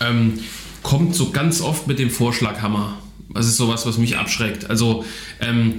[0.00, 0.40] ähm,
[0.82, 2.98] kommt so ganz oft mit dem Vorschlaghammer.
[3.32, 4.68] Das ist sowas, was mich abschreckt.
[4.68, 5.04] Also
[5.40, 5.74] ähm,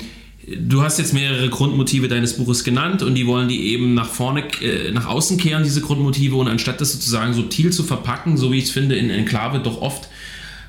[0.48, 4.44] du hast jetzt mehrere Grundmotive deines Buches genannt und die wollen die eben nach vorne,
[4.62, 8.60] äh, nach außen kehren, diese Grundmotive, und anstatt das sozusagen subtil zu verpacken, so wie
[8.60, 10.08] ich es finde, in Enklave doch oft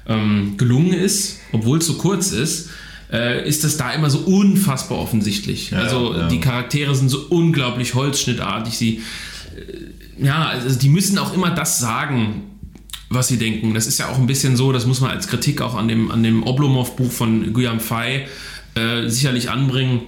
[0.07, 2.71] ähm, gelungen ist, obwohl es so kurz ist,
[3.13, 5.71] äh, ist das da immer so unfassbar offensichtlich.
[5.71, 6.29] Ja, also ja.
[6.29, 8.77] die Charaktere sind so unglaublich holzschnittartig.
[8.77, 9.03] Sie,
[9.57, 12.45] äh, ja, also die müssen auch immer das sagen,
[13.11, 13.75] was sie denken.
[13.75, 16.11] Das ist ja auch ein bisschen so, das muss man als Kritik auch an dem,
[16.11, 18.27] an dem Oblomov-Buch von Guillaume Fay
[18.75, 20.01] äh, sicherlich anbringen,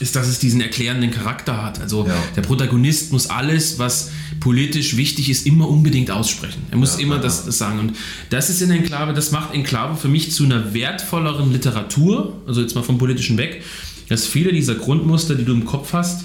[0.00, 1.80] ist, dass es diesen erklärenden Charakter hat.
[1.80, 2.14] Also Ja.
[2.34, 6.62] der Protagonist muss alles, was politisch wichtig ist, immer unbedingt aussprechen.
[6.70, 7.78] Er muss Ja, immer das, das sagen.
[7.78, 7.96] Und
[8.30, 12.74] das ist in Enklave, das macht Enklave für mich zu einer wertvolleren Literatur, also jetzt
[12.74, 13.62] mal vom politischen weg,
[14.08, 16.24] dass viele dieser Grundmuster, die du im Kopf hast,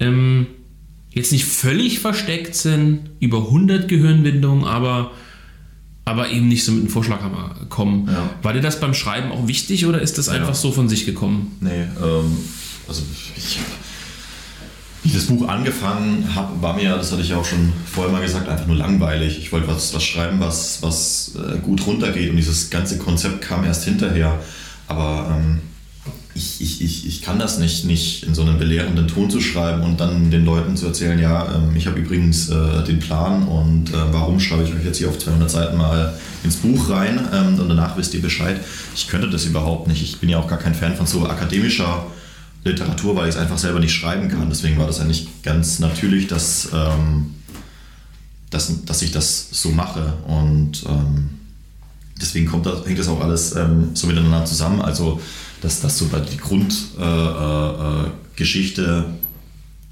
[0.00, 0.46] ähm,
[1.12, 5.12] jetzt nicht völlig versteckt sind, über 100 Gehirnwindungen, aber,
[6.04, 8.08] aber eben nicht so mit einem Vorschlaghammer kommen.
[8.08, 8.30] Ja.
[8.42, 11.52] War dir das beim Schreiben auch wichtig oder ist das einfach so von sich gekommen?
[11.60, 12.36] Nee, ähm,
[12.88, 13.02] also
[13.36, 13.58] ich,
[15.02, 18.10] wie ich das Buch angefangen habe, war mir, das hatte ich ja auch schon vorher
[18.10, 19.38] mal gesagt, einfach nur langweilig.
[19.38, 23.64] Ich wollte was, was schreiben, was, was äh, gut runtergeht und dieses ganze Konzept kam
[23.64, 24.38] erst hinterher.
[24.88, 25.60] Aber ähm,
[26.34, 29.82] ich, ich, ich, ich kann das nicht, nicht in so einem belehrenden Ton zu schreiben
[29.82, 33.90] und dann den Leuten zu erzählen, ja, ähm, ich habe übrigens äh, den Plan und
[33.90, 37.60] äh, warum schreibe ich euch jetzt hier auf 200 Seiten mal ins Buch rein ähm,
[37.60, 38.58] und danach wisst ihr Bescheid.
[38.94, 40.02] Ich könnte das überhaupt nicht.
[40.02, 42.06] Ich bin ja auch gar kein Fan von so akademischer
[42.64, 44.48] Literatur, weil ich es einfach selber nicht schreiben kann.
[44.48, 47.34] Deswegen war das eigentlich ganz natürlich, dass, ähm,
[48.50, 51.30] dass, dass ich das so mache und ähm,
[52.20, 54.80] deswegen kommt das, hängt das auch alles ähm, so miteinander zusammen.
[54.80, 55.20] Also,
[55.60, 59.04] dass das so die Grundgeschichte äh, äh, Geschichte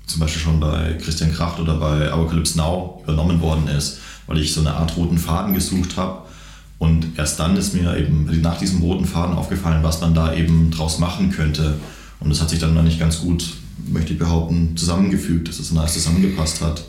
[0.07, 4.53] zum Beispiel schon bei Christian Kracht oder bei Apocalypse Now übernommen worden ist, weil ich
[4.53, 6.23] so eine Art roten Faden gesucht habe.
[6.79, 10.70] Und erst dann ist mir eben nach diesem roten Faden aufgefallen, was man da eben
[10.70, 11.77] draus machen könnte.
[12.23, 13.53] Und das hat sich dann nicht ganz gut,
[13.89, 16.85] möchte ich behaupten, zusammengefügt, dass es alles zusammengepasst hat.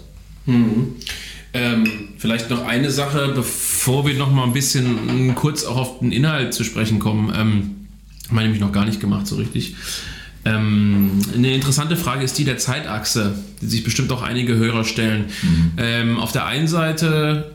[1.53, 6.11] Ähm, vielleicht noch eine Sache, bevor wir noch mal ein bisschen kurz auch auf den
[6.11, 7.31] Inhalt zu sprechen kommen.
[7.36, 7.75] Ähm,
[8.29, 9.75] habe ich nämlich noch gar nicht gemacht so richtig.
[10.45, 15.25] Ähm, eine interessante Frage ist die der Zeitachse, die sich bestimmt auch einige Hörer stellen.
[15.77, 17.53] Ähm, auf der einen Seite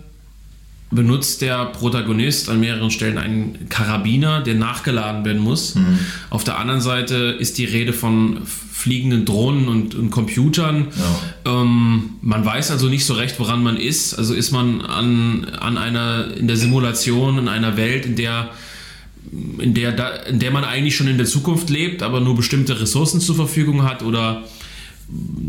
[0.90, 5.74] benutzt der Protagonist an mehreren Stellen einen Karabiner, der nachgeladen werden muss.
[5.74, 5.98] Mhm.
[6.30, 10.88] Auf der anderen Seite ist die Rede von fliegenden Drohnen und, und Computern.
[11.44, 11.62] Ja.
[11.62, 14.14] Ähm, man weiß also nicht so recht, woran man ist.
[14.14, 18.50] Also ist man an, an einer, in der Simulation, in einer Welt, in der
[19.58, 22.80] in der, da, in der man eigentlich schon in der Zukunft lebt, aber nur bestimmte
[22.80, 24.02] Ressourcen zur Verfügung hat?
[24.02, 24.44] Oder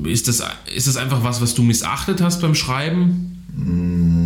[0.03, 0.43] ist das,
[0.75, 3.45] ist das einfach was, was du missachtet hast beim Schreiben?
[3.55, 4.18] Mm,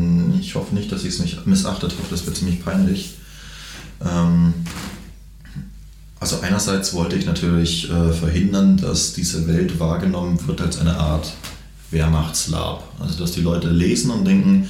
[0.54, 2.04] ich hoffe nicht, dass ich es nicht missachtet habe.
[2.12, 3.16] Das wird ziemlich peinlich.
[4.06, 4.54] Ähm,
[6.20, 11.34] also einerseits wollte ich natürlich äh, verhindern, dass diese Welt wahrgenommen wird als eine Art
[11.90, 12.84] Wehrmachtslab.
[13.00, 14.70] Also dass die Leute lesen und denken,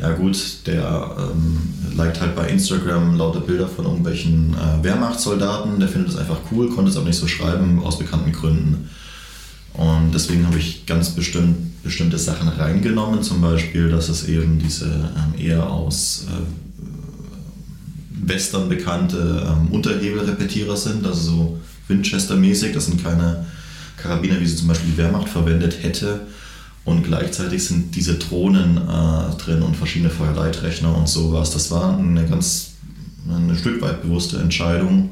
[0.00, 5.88] ja gut, der ähm, liked halt bei Instagram lauter Bilder von irgendwelchen äh, Wehrmachtssoldaten, der
[5.88, 8.90] findet es einfach cool, konnte es aber nicht so schreiben, aus bekannten Gründen.
[9.74, 14.86] Und deswegen habe ich ganz bestimmt, bestimmte Sachen reingenommen, zum Beispiel, dass es eben diese
[14.86, 23.46] ähm, eher aus äh, Western bekannte ähm, Unterhebelrepetierer sind, also so Winchester-mäßig, das sind keine
[23.96, 26.20] Karabiner, wie sie zum Beispiel die Wehrmacht verwendet hätte
[26.84, 31.50] und gleichzeitig sind diese Drohnen äh, drin und verschiedene Feuerleitrechner und sowas.
[31.50, 32.70] Das war eine ganz
[33.28, 35.10] ein Stück weit bewusste Entscheidung.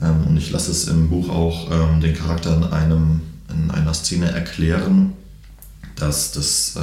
[0.00, 3.20] Ähm, und ich lasse es im Buch auch ähm, den Charakter in, einem,
[3.50, 5.12] in einer Szene erklären,
[5.96, 6.80] dass das äh,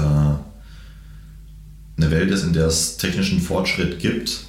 [1.97, 4.45] eine Welt ist, in der es technischen Fortschritt gibt,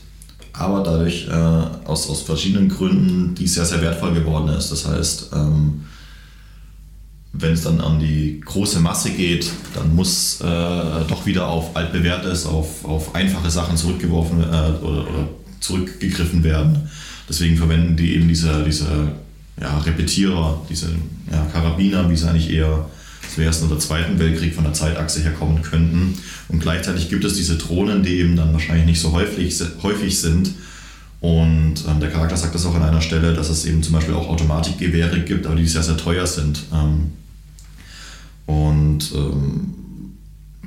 [0.52, 4.70] aber dadurch äh, aus, aus verschiedenen Gründen, die sehr, sehr wertvoll geworden ist.
[4.70, 5.84] Das heißt, ähm,
[7.32, 12.46] wenn es dann an die große Masse geht, dann muss äh, doch wieder auf altbewährtes,
[12.46, 16.88] auf, auf einfache Sachen zurückgeworfen äh, oder, oder, zurückgegriffen werden.
[17.28, 19.12] Deswegen verwenden die eben diese, diese
[19.60, 20.88] ja, Repetierer, diese
[21.30, 22.86] ja, Karabiner, wie sie eigentlich eher
[23.32, 26.18] zum Ersten oder Zweiten Weltkrieg von der Zeitachse herkommen könnten.
[26.48, 30.50] Und gleichzeitig gibt es diese Drohnen, die eben dann wahrscheinlich nicht so häufig, häufig sind.
[31.20, 34.14] Und ähm, der Charakter sagt das auch an einer Stelle, dass es eben zum Beispiel
[34.14, 36.64] auch Automatikgewehre gibt, aber die sehr, sehr teuer sind.
[36.72, 37.12] Ähm,
[38.46, 39.74] und ähm,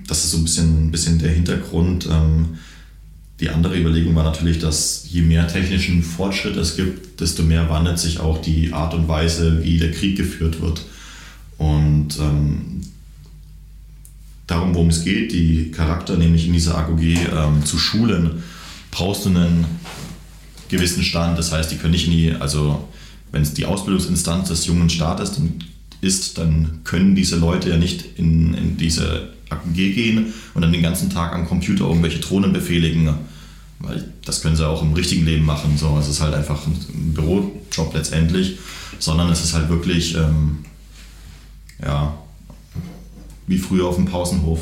[0.07, 2.07] das ist so ein bisschen, bisschen der Hintergrund.
[2.11, 2.57] Ähm,
[3.39, 7.99] die andere Überlegung war natürlich, dass je mehr technischen Fortschritt es gibt, desto mehr wandelt
[7.99, 10.85] sich auch die Art und Weise, wie der Krieg geführt wird.
[11.59, 12.81] Und ähm,
[14.47, 18.43] darum, worum es geht, die Charakter nämlich in dieser AGOG ähm, zu schulen,
[18.89, 19.65] brauchst du einen
[20.69, 21.37] gewissen Stand.
[21.37, 22.87] Das heißt, die können nicht in die, also
[23.31, 25.39] wenn es die Ausbildungsinstanz des jungen Staates,
[26.01, 30.81] ist, dann können diese Leute ja nicht in, in diese AG gehen und dann den
[30.81, 33.13] ganzen Tag am Computer irgendwelche Drohnen befehligen,
[33.79, 35.77] weil das können sie auch im richtigen Leben machen.
[35.77, 38.57] So, es ist halt einfach ein Bürojob letztendlich,
[38.99, 40.59] sondern es ist halt wirklich, ähm,
[41.83, 42.17] ja,
[43.47, 44.59] wie früher auf dem Pausenhof.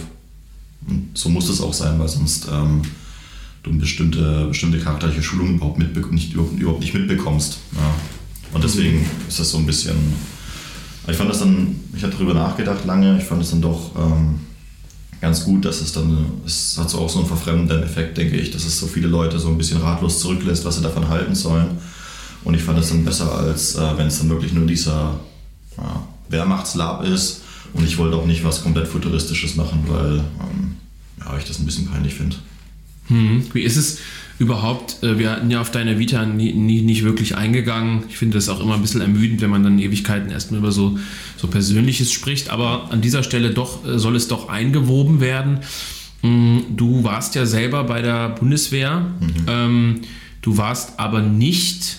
[0.88, 2.82] Und so muss es auch sein, weil sonst ähm,
[3.64, 7.58] du bestimmte, bestimmte charakterliche Schulung überhaupt, nicht, überhaupt nicht mitbekommst.
[7.76, 7.96] Ja.
[8.54, 9.96] Und deswegen ist das so ein bisschen
[11.08, 14.40] ich fand das dann, ich habe darüber nachgedacht lange, ich fand es dann doch ähm,
[15.22, 18.52] ganz gut, dass es dann, es hat so auch so einen verfremdenden Effekt, denke ich,
[18.52, 21.78] dass es so viele Leute so ein bisschen ratlos zurücklässt, was sie davon halten sollen.
[22.44, 25.20] Und ich fand es dann besser, als äh, wenn es dann wirklich nur dieser
[25.78, 27.42] ja, Wehrmachtslab ist.
[27.74, 30.76] Und ich wollte auch nicht was komplett Futuristisches machen, weil ähm,
[31.20, 32.38] ja, ich das ein bisschen peinlich finde.
[33.08, 33.44] Hm.
[33.54, 33.98] Wie ist es
[34.40, 35.02] überhaupt?
[35.04, 38.04] Äh, wir hatten ja auf deine Vita nie, nie, nicht wirklich eingegangen.
[38.10, 40.98] Ich finde das auch immer ein bisschen ermüdend, wenn man dann Ewigkeiten erstmal über so,
[41.38, 42.50] so Persönliches spricht.
[42.50, 45.60] Aber an dieser Stelle doch äh, soll es doch eingewoben werden.
[46.22, 49.06] Hm, du warst ja selber bei der Bundeswehr.
[49.20, 49.46] Mhm.
[49.48, 50.02] Ähm,
[50.42, 51.98] du warst aber nicht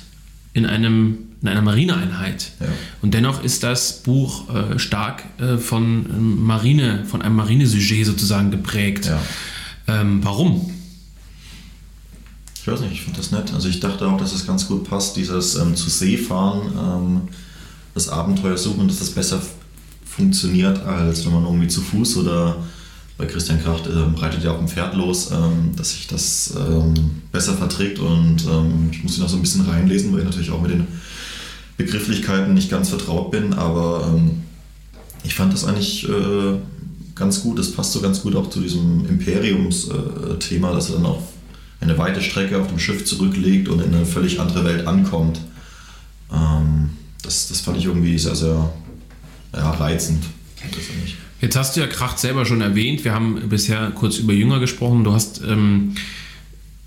[0.52, 2.52] in einem in einer Marineeinheit.
[2.60, 2.66] Ja.
[3.02, 5.22] Und dennoch ist das Buch äh, stark
[5.58, 9.06] von ähm, Marine, von einem Marinesujet sozusagen geprägt.
[9.06, 9.20] Ja.
[9.86, 10.72] Ähm, warum?
[12.66, 13.54] Ich weiß nicht, ich finde das nett.
[13.54, 17.20] Also ich dachte auch, dass es ganz gut passt, dieses ähm, zu See fahren, ähm,
[17.94, 19.40] das Abenteuer suchen, dass das besser
[20.04, 22.56] funktioniert, als wenn man irgendwie zu Fuß oder
[23.18, 27.22] bei Christian Kracht ähm, reitet ja auch ein Pferd los, ähm, dass sich das ähm,
[27.30, 30.50] besser verträgt und ähm, ich muss ihn auch so ein bisschen reinlesen, weil ich natürlich
[30.50, 30.88] auch mit den
[31.76, 34.18] Begrifflichkeiten nicht ganz vertraut bin, aber
[35.22, 36.58] ich fand das eigentlich äh,
[37.14, 37.60] ganz gut.
[37.60, 41.22] Das passt so ganz gut auch zu diesem Imperiums-Thema, äh, dass er dann auch
[41.80, 45.40] eine weite Strecke auf dem Schiff zurücklegt und in eine völlig andere Welt ankommt.
[46.32, 46.90] Ähm,
[47.22, 48.72] das, das fand ich irgendwie sehr, sehr
[49.54, 50.24] ja, reizend.
[51.40, 53.04] Jetzt hast du ja Kracht selber schon erwähnt.
[53.04, 55.04] Wir haben bisher kurz über Jünger gesprochen.
[55.04, 55.94] Du hast, ähm,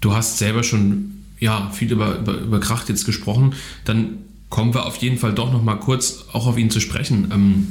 [0.02, 3.54] du hast selber schon ja, viel über, über, über Kracht jetzt gesprochen.
[3.86, 4.18] Dann
[4.50, 7.30] kommen wir auf jeden Fall doch noch mal kurz auch auf ihn zu sprechen.
[7.32, 7.68] Ähm,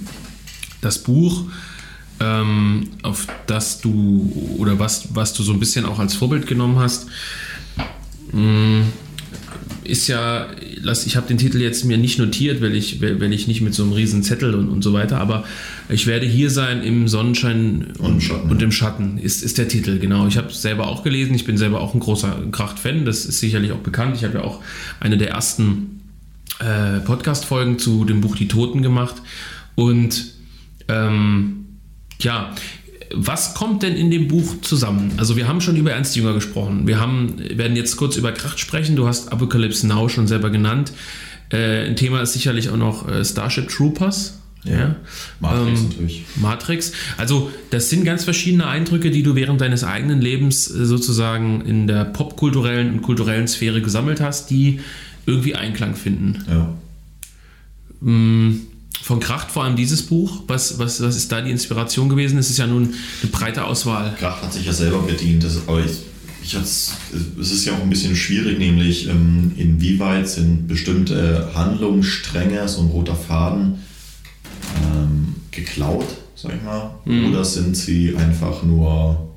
[0.80, 1.44] das Buch
[2.20, 6.78] ähm, auf das du oder was, was du so ein bisschen auch als Vorbild genommen
[6.78, 7.06] hast,
[8.32, 8.84] mh,
[9.84, 10.48] ist ja,
[11.06, 13.82] ich habe den Titel jetzt mir nicht notiert, weil ich, weil ich nicht mit so
[13.82, 15.44] einem riesen Zettel und, und so weiter, aber
[15.88, 19.68] ich werde hier sein im Sonnenschein und, und, Schatten, und im Schatten, ist, ist der
[19.68, 20.26] Titel, genau.
[20.26, 23.40] Ich habe es selber auch gelesen, ich bin selber auch ein großer Kracht-Fan, das ist
[23.40, 24.14] sicherlich auch bekannt.
[24.16, 24.60] Ich habe ja auch
[25.00, 26.00] eine der ersten
[26.60, 29.16] äh, Podcast-Folgen zu dem Buch Die Toten gemacht
[29.74, 30.34] und
[30.88, 31.57] ähm,
[32.20, 32.54] ja,
[33.14, 35.12] was kommt denn in dem Buch zusammen?
[35.16, 36.86] Also wir haben schon über Ernst Jünger gesprochen.
[36.86, 38.96] Wir haben, werden jetzt kurz über Kracht sprechen.
[38.96, 40.92] Du hast Apocalypse Now schon selber genannt.
[41.50, 44.40] Äh, ein Thema ist sicherlich auch noch äh, Starship Troopers.
[44.64, 44.96] Ja.
[45.40, 46.24] Matrix ähm, natürlich.
[46.36, 46.92] Matrix.
[47.16, 51.86] Also das sind ganz verschiedene Eindrücke, die du während deines eigenen Lebens äh, sozusagen in
[51.86, 54.80] der popkulturellen und kulturellen Sphäre gesammelt hast, die
[55.24, 56.44] irgendwie Einklang finden.
[56.48, 56.74] Ja.
[58.02, 58.67] Hm
[59.02, 60.42] von Kracht vor allem dieses Buch?
[60.46, 62.38] Was, was, was ist da die Inspiration gewesen?
[62.38, 64.14] Es ist ja nun eine breite Auswahl.
[64.18, 65.92] Kracht hat sich ja selber bedient, das, aber ich,
[66.42, 66.92] ich es
[67.36, 73.16] ist ja auch ein bisschen schwierig, nämlich ähm, inwieweit sind bestimmte Handlungsstränge, so ein roter
[73.16, 73.78] Faden,
[74.82, 77.30] ähm, geklaut, sag ich mal, mhm.
[77.30, 79.30] oder sind sie einfach nur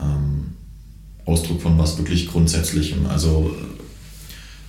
[0.00, 0.54] ähm,
[1.26, 3.06] Ausdruck von was wirklich Grundsätzlichem?
[3.06, 3.54] Also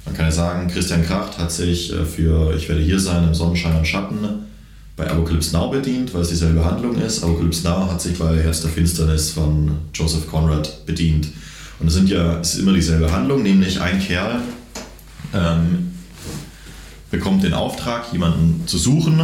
[0.05, 3.33] man kann ja sagen, Christian Kracht hat sich äh, für Ich werde hier sein im
[3.33, 4.45] Sonnenschein und Schatten
[4.95, 7.23] bei Apocalypse Now bedient, weil es dieselbe Handlung ist.
[7.23, 11.29] Apocalypse Now hat sich bei Herz der Finsternis von Joseph Conrad bedient.
[11.79, 14.39] Und es sind ja, es ist immer dieselbe Handlung, nämlich ein Kerl
[15.33, 15.91] ähm,
[17.11, 19.19] bekommt den Auftrag, jemanden zu suchen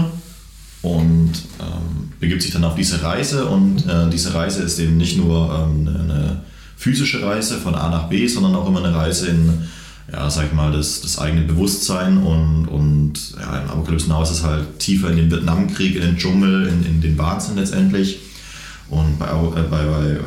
[0.81, 3.45] und ähm, begibt sich dann auf diese Reise.
[3.45, 6.41] Und äh, diese Reise ist eben nicht nur ähm, eine
[6.75, 9.67] physische Reise von A nach B, sondern auch immer eine Reise in
[10.11, 14.31] ja, sag ich mal, das, das eigene Bewusstsein und, und ja, im Apokalypse Now ist
[14.31, 18.19] es halt tiefer in den Vietnamkrieg, in den Dschungel, in, in den Wahnsinn letztendlich.
[18.89, 20.19] Und bei, äh, bei, bei äh,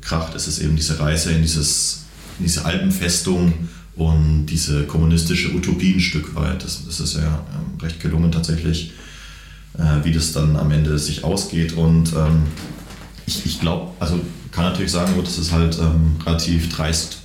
[0.00, 2.04] Kracht ist es eben diese Reise in, dieses,
[2.38, 3.52] in diese Alpenfestung
[3.96, 6.64] und diese kommunistische Utopie ein Stück weit.
[6.64, 8.92] Das, das ist ja ähm, recht gelungen tatsächlich,
[9.76, 11.74] äh, wie das dann am Ende sich ausgeht.
[11.74, 12.44] Und ähm,
[13.26, 14.18] ich, ich glaube, also
[14.52, 17.21] kann natürlich sagen, das ist halt ähm, relativ dreist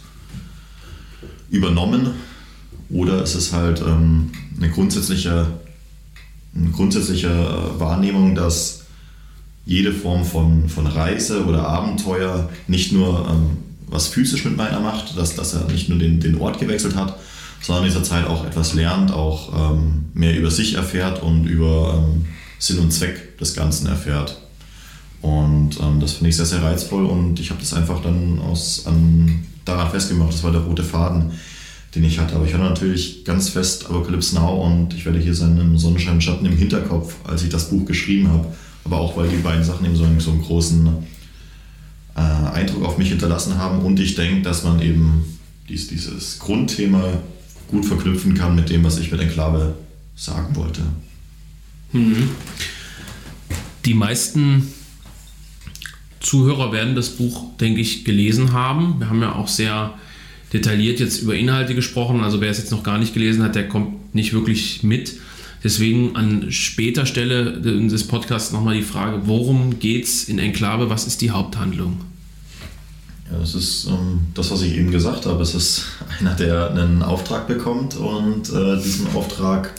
[1.50, 2.12] übernommen
[2.90, 5.48] oder ist es halt ähm, eine grundsätzliche,
[6.56, 7.30] eine grundsätzliche
[7.78, 8.84] Wahrnehmung, dass
[9.66, 15.18] jede Form von, von Reise oder Abenteuer nicht nur ähm, was physisch mit meiner macht,
[15.18, 17.18] dass, dass er nicht nur den, den Ort gewechselt hat,
[17.62, 22.06] sondern in dieser Zeit auch etwas lernt, auch ähm, mehr über sich erfährt und über
[22.08, 22.26] ähm,
[22.60, 24.42] Sinn und Zweck des Ganzen erfährt.
[25.22, 28.86] Und ähm, das finde ich sehr, sehr reizvoll und ich habe das einfach dann aus,
[28.86, 31.32] an, daran festgemacht, das war der rote Faden,
[31.96, 32.36] den ich hatte.
[32.36, 36.22] Aber ich hatte natürlich ganz fest Apocalypse Now und ich werde hier sein im Sonnenschein
[36.22, 38.48] Schatten im Hinterkopf, als ich das Buch geschrieben habe.
[38.84, 40.88] Aber auch, weil die beiden Sachen eben so einen, so einen großen
[42.16, 45.24] äh, Eindruck auf mich hinterlassen haben und ich denke, dass man eben
[45.68, 47.04] dies, dieses Grundthema
[47.70, 49.76] gut verknüpfen kann mit dem, was ich mit Enklave
[50.16, 50.82] sagen wollte.
[51.92, 52.30] Mhm.
[53.86, 54.74] Die meisten
[56.20, 59.00] Zuhörer werden das Buch, denke ich, gelesen haben.
[59.00, 59.94] Wir haben ja auch sehr
[60.54, 62.22] detailliert jetzt über Inhalte gesprochen.
[62.22, 65.14] Also wer es jetzt noch gar nicht gelesen hat, der kommt nicht wirklich mit.
[65.64, 70.90] Deswegen an später Stelle des Podcasts nochmal die Frage, worum geht es in Enklave?
[70.90, 72.02] Was ist die Haupthandlung?
[73.32, 75.42] Ja, das ist ähm, das, was ich eben gesagt habe.
[75.42, 75.86] Es ist
[76.20, 79.74] einer, der einen Auftrag bekommt und äh, diesem Auftrag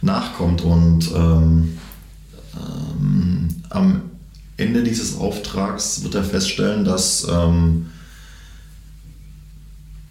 [0.00, 0.62] nachkommt.
[0.62, 1.78] Und ähm,
[2.54, 4.02] ähm, am
[4.56, 7.86] Ende dieses Auftrags wird er feststellen, dass ähm,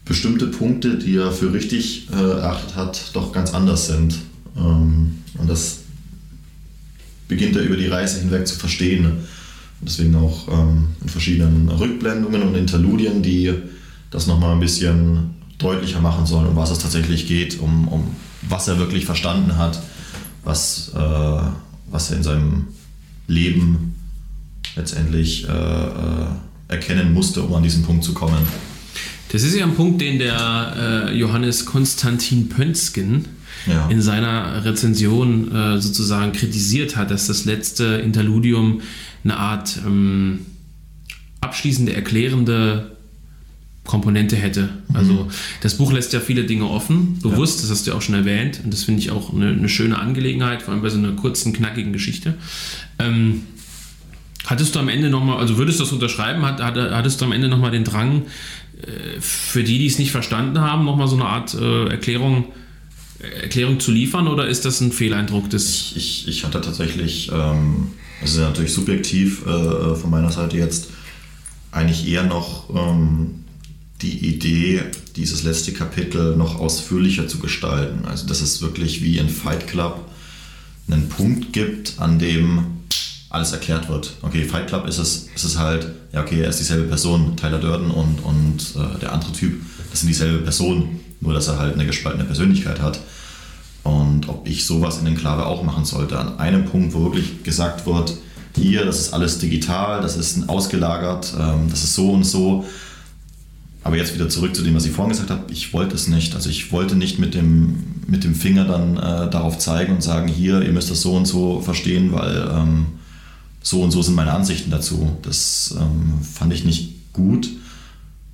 [0.06, 4.20] bestimmte Punkte, die er für richtig äh, erachtet hat, doch ganz anders sind.
[4.56, 5.80] Ähm, und das
[7.28, 9.06] beginnt er über die Reise hinweg zu verstehen.
[9.06, 9.26] Und
[9.82, 13.52] deswegen auch ähm, in verschiedenen Rückblendungen und Interludien, die
[14.12, 18.68] das nochmal ein bisschen deutlicher machen sollen, um was es tatsächlich geht, um, um was
[18.68, 19.82] er wirklich verstanden hat,
[20.43, 21.39] was, äh,
[21.89, 22.68] was er in seinem
[23.28, 23.95] Leben
[24.76, 26.28] letztendlich äh, äh,
[26.67, 28.38] erkennen musste, um an diesen Punkt zu kommen.
[29.32, 33.26] Das ist ja ein Punkt, den der äh, Johannes Konstantin Pönsken
[33.67, 33.88] ja.
[33.89, 38.82] in seiner Rezension äh, sozusagen kritisiert hat, dass das letzte Interludium
[39.23, 40.45] eine Art ähm,
[41.41, 42.95] abschließende, erklärende
[43.84, 44.69] Komponente hätte.
[44.89, 44.95] Mhm.
[44.95, 45.28] Also
[45.61, 47.61] das Buch lässt ja viele Dinge offen, bewusst, ja.
[47.63, 48.61] das hast du ja auch schon erwähnt.
[48.63, 51.53] Und das finde ich auch eine, eine, schöne Angelegenheit, vor allem bei so einer kurzen,
[51.53, 52.36] knackigen Geschichte.
[52.99, 53.43] Ähm,
[54.46, 57.48] hattest du am Ende nochmal, also würdest du das unterschreiben, hat, hattest du am Ende
[57.48, 58.24] nochmal den Drang,
[58.82, 62.46] äh, für die, die es nicht verstanden haben, nochmal so eine Art äh, Erklärung,
[63.41, 65.93] Erklärung zu liefern oder ist das ein Fehlεindruck des?
[65.96, 67.91] Ich, ich, ich hatte tatsächlich ähm,
[68.24, 70.89] ist ja natürlich subjektiv äh, von meiner Seite jetzt
[71.72, 73.43] eigentlich eher noch ähm,
[74.02, 74.82] die Idee,
[75.16, 78.06] dieses letzte Kapitel noch ausführlicher zu gestalten.
[78.06, 80.10] Also dass es wirklich wie in Fight Club
[80.88, 82.74] einen Punkt gibt, an dem
[83.30, 84.13] alles erklärt wird.
[84.21, 87.59] Okay, Fight Club ist es, ist es halt, ja okay, er ist dieselbe Person, Tyler
[87.59, 89.61] Durden und, und äh, der andere Typ,
[89.91, 92.99] das sind dieselbe Person, nur dass er halt eine gespaltene Persönlichkeit hat.
[93.84, 97.43] Und ob ich sowas in den Klave auch machen sollte, an einem Punkt, wo wirklich
[97.43, 98.13] gesagt wird,
[98.55, 102.65] hier, das ist alles digital, das ist ausgelagert, ähm, das ist so und so.
[103.84, 105.43] Aber jetzt wieder zurück zu dem, was ich vorhin gesagt habe.
[105.51, 106.34] Ich wollte es nicht.
[106.34, 110.28] Also ich wollte nicht mit dem, mit dem Finger dann äh, darauf zeigen und sagen,
[110.28, 112.86] hier, ihr müsst das so und so verstehen, weil ähm,
[113.66, 115.18] so und so sind meine Ansichten dazu.
[115.24, 117.49] Das ähm, fand ich nicht gut.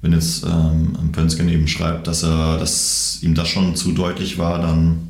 [0.02, 4.62] Wenn jetzt ähm, Pönsken eben schreibt, dass, er, dass ihm das schon zu deutlich war,
[4.62, 5.10] dann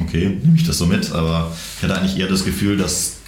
[0.00, 1.12] okay, nehme ich das so mit.
[1.12, 3.18] Aber ich hatte eigentlich eher das Gefühl, dass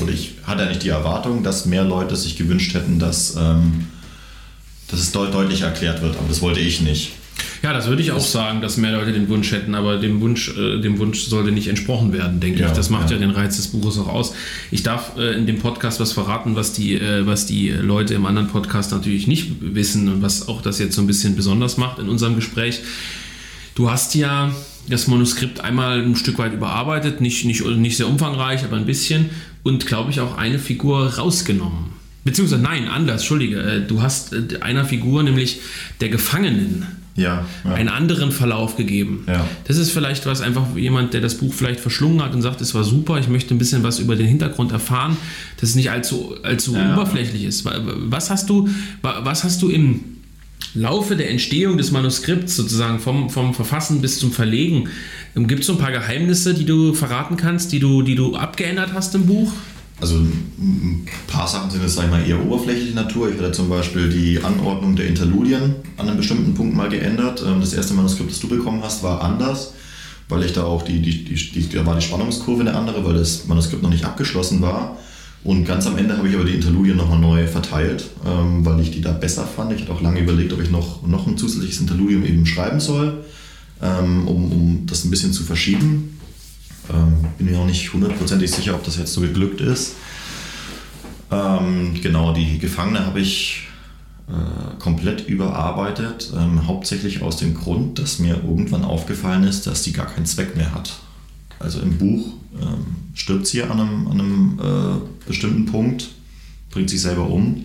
[0.00, 3.88] oder ich hatte eigentlich die Erwartung, dass mehr Leute sich gewünscht hätten, dass, ähm,
[4.88, 7.12] dass es deut deutlich erklärt wird, aber das wollte ich nicht.
[7.62, 10.48] Ja, das würde ich auch sagen, dass mehr Leute den Wunsch hätten, aber dem Wunsch,
[10.56, 12.72] äh, dem Wunsch sollte nicht entsprochen werden, denke ja, ich.
[12.72, 13.16] Das macht ja.
[13.16, 13.20] ja.
[13.20, 14.34] den Reiz des Buches auch aus.
[14.72, 18.26] Ich darf äh, in dem Podcast was verraten, was die, äh, was die Leute im
[18.26, 22.00] anderen Podcast natürlich nicht wissen und was auch das jetzt so ein bisschen besonders macht
[22.00, 22.80] in unserem Gespräch.
[23.76, 24.52] Du hast ja
[24.88, 29.30] das Manuskript einmal ein Stück weit überarbeitet, nicht, nicht, nicht sehr umfangreich, aber ein bisschen
[29.62, 31.92] und glaube ich auch eine Figur rausgenommen.
[32.24, 33.60] Beziehungsweise nein, anders, entschuldige.
[33.60, 35.60] Äh, du hast äh, einer Figur, nämlich
[36.00, 37.74] der Gefangenen, ja, ja.
[37.74, 39.24] einen anderen Verlauf gegeben.
[39.26, 39.46] Ja.
[39.64, 42.74] Das ist vielleicht was, einfach jemand, der das Buch vielleicht verschlungen hat und sagt, es
[42.74, 45.16] war super, ich möchte ein bisschen was über den Hintergrund erfahren,
[45.60, 46.94] dass es nicht allzu, allzu ja.
[46.94, 47.64] oberflächlich ist.
[47.64, 48.68] Was hast du,
[49.02, 50.00] was hast du im
[50.74, 54.88] Laufe der Entstehung des Manuskripts, sozusagen vom, vom Verfassen bis zum Verlegen,
[55.36, 58.36] ähm, gibt es so ein paar Geheimnisse, die du verraten kannst, die du, die du
[58.36, 59.52] abgeändert hast im Buch?
[60.00, 63.30] Also ein paar Sachen sind jetzt, sag ich mal, eher oberflächliche Natur.
[63.30, 67.42] Ich hatte zum Beispiel die Anordnung der Interludien an einem bestimmten Punkt mal geändert.
[67.46, 69.74] Ähm, das erste Manuskript, das du bekommen hast, war anders,
[70.28, 73.14] weil ich da auch die, die, die, die da war die Spannungskurve eine andere, weil
[73.14, 74.96] das Manuskript noch nicht abgeschlossen war.
[75.44, 78.92] Und ganz am Ende habe ich aber die Interludien nochmal neu verteilt, ähm, weil ich
[78.92, 79.72] die da besser fand.
[79.72, 83.24] Ich hatte auch lange überlegt, ob ich noch, noch ein zusätzliches Interludium eben schreiben soll,
[83.82, 86.11] ähm, um, um das ein bisschen zu verschieben.
[86.92, 89.94] Ähm, bin mir auch nicht hundertprozentig sicher, ob das jetzt so geglückt ist.
[91.30, 93.68] Ähm, genau, die Gefangene habe ich
[94.28, 99.92] äh, komplett überarbeitet, ähm, hauptsächlich aus dem Grund, dass mir irgendwann aufgefallen ist, dass die
[99.92, 101.00] gar keinen Zweck mehr hat.
[101.58, 106.10] Also im Buch ähm, stirbt sie an einem, an einem äh, bestimmten Punkt,
[106.70, 107.64] bringt sich selber um.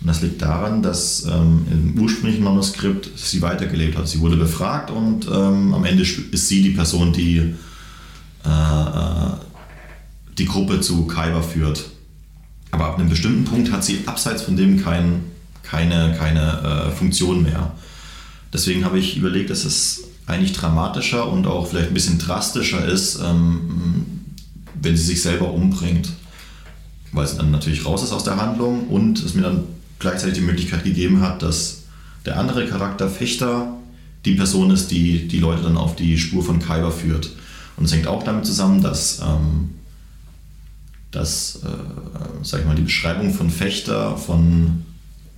[0.00, 4.08] Und das liegt daran, dass ähm, im ursprünglichen Manuskript sie weitergelebt hat.
[4.08, 7.54] Sie wurde befragt und ähm, am Ende ist sie die Person, die
[8.44, 9.32] äh, äh,
[10.38, 11.84] die Gruppe zu Kaiba führt.
[12.70, 15.22] Aber ab einem bestimmten Punkt hat sie abseits von dem kein,
[15.62, 17.72] keine, keine äh, Funktion mehr.
[18.52, 23.20] Deswegen habe ich überlegt, dass es eigentlich dramatischer und auch vielleicht ein bisschen drastischer ist,
[23.22, 24.06] ähm,
[24.80, 26.10] wenn sie sich selber umbringt.
[27.12, 29.64] Weil sie dann natürlich raus ist aus der Handlung und es mir dann
[29.98, 31.82] gleichzeitig die Möglichkeit gegeben hat, dass
[32.26, 33.76] der andere Charakter Fechter
[34.24, 37.30] die Person ist, die die Leute dann auf die Spur von Kyber führt.
[37.76, 39.70] Und es hängt auch damit zusammen, dass, ähm,
[41.10, 41.68] dass äh,
[42.42, 44.84] sag ich mal, die Beschreibung von Fechter von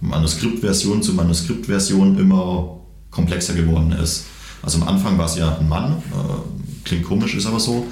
[0.01, 2.80] Manuskriptversion zu Manuskriptversion immer
[3.11, 4.26] komplexer geworden ist.
[4.62, 7.87] Also am Anfang war es ja ein Mann, äh, klingt komisch, ist aber so.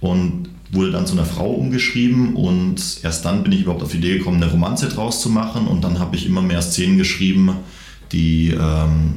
[0.00, 3.98] Und wurde dann zu einer Frau umgeschrieben und erst dann bin ich überhaupt auf die
[3.98, 7.52] Idee gekommen, eine Romanze draus zu machen und dann habe ich immer mehr Szenen geschrieben,
[8.12, 9.14] die ähm,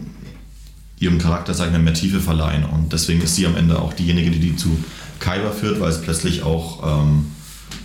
[1.02, 4.30] ihrem Charakter, sagen wir, mehr Tiefe verleihen und deswegen ist sie am Ende auch diejenige,
[4.32, 4.78] die die zu
[5.20, 7.26] Kaiba führt, weil es plötzlich auch ähm,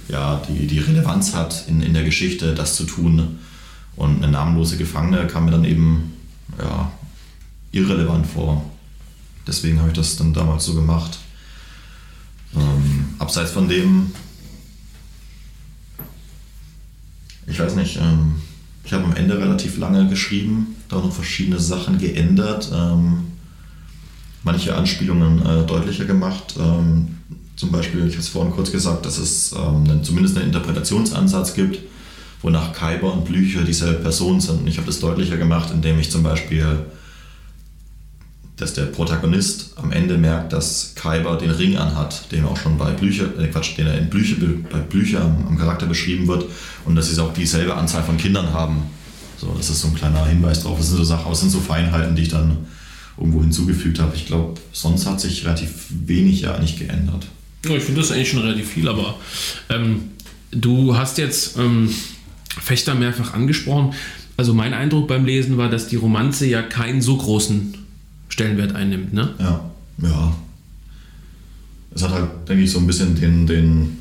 [0.09, 3.39] ja, die, die Relevanz hat in, in der Geschichte, das zu tun
[3.97, 6.13] und eine namenlose Gefangene kam mir dann eben
[6.59, 6.93] ja,
[7.73, 8.71] irrelevant vor.
[9.47, 11.19] Deswegen habe ich das dann damals so gemacht.
[12.55, 14.13] Ähm, abseits von dem,
[17.47, 18.43] ich weiß nicht, ähm,
[18.87, 23.25] ich habe am Ende relativ lange geschrieben, da noch verschiedene Sachen geändert, ähm,
[24.45, 26.55] manche Anspielungen äh, deutlicher gemacht.
[26.57, 27.09] Ähm,
[27.57, 31.81] zum Beispiel, ich habe es vorhin kurz gesagt, dass es ähm, zumindest einen Interpretationsansatz gibt,
[32.43, 34.61] wonach Kaiber und Blücher dieselbe Person sind.
[34.61, 36.87] Und ich habe das deutlicher gemacht, indem ich zum Beispiel
[38.57, 42.91] dass der Protagonist am Ende merkt, dass Kaiber den Ring anhat, den auch schon bei
[42.93, 44.37] Blücher, äh Quatsch, den er in Blücher,
[44.71, 46.47] bei Blücher am, am, Charakter beschrieben wird
[46.87, 48.83] und dass sie auch dieselbe Anzahl von Kindern haben.
[49.37, 50.79] So, das ist so ein kleiner Hinweis drauf.
[50.79, 52.57] Das sind so Sachen, das sind so Feinheiten, die ich dann
[53.19, 54.13] irgendwo hinzugefügt habe.
[54.17, 57.27] Ich glaube, sonst hat sich relativ wenig ja nicht geändert.
[57.67, 59.17] Ja, ich finde das eigentlich schon relativ viel, aber
[59.69, 60.13] ähm,
[60.51, 61.91] du hast jetzt ähm,
[62.49, 63.93] Fechter mehrfach angesprochen.
[64.39, 67.86] Also mein Eindruck beim Lesen war, dass die Romanze ja keinen so großen
[68.37, 69.31] Stellenwert einnimmt, ne?
[69.39, 69.65] Ja,
[70.03, 70.37] ja.
[71.95, 73.97] Es hat halt, denke ich, so ein bisschen den, den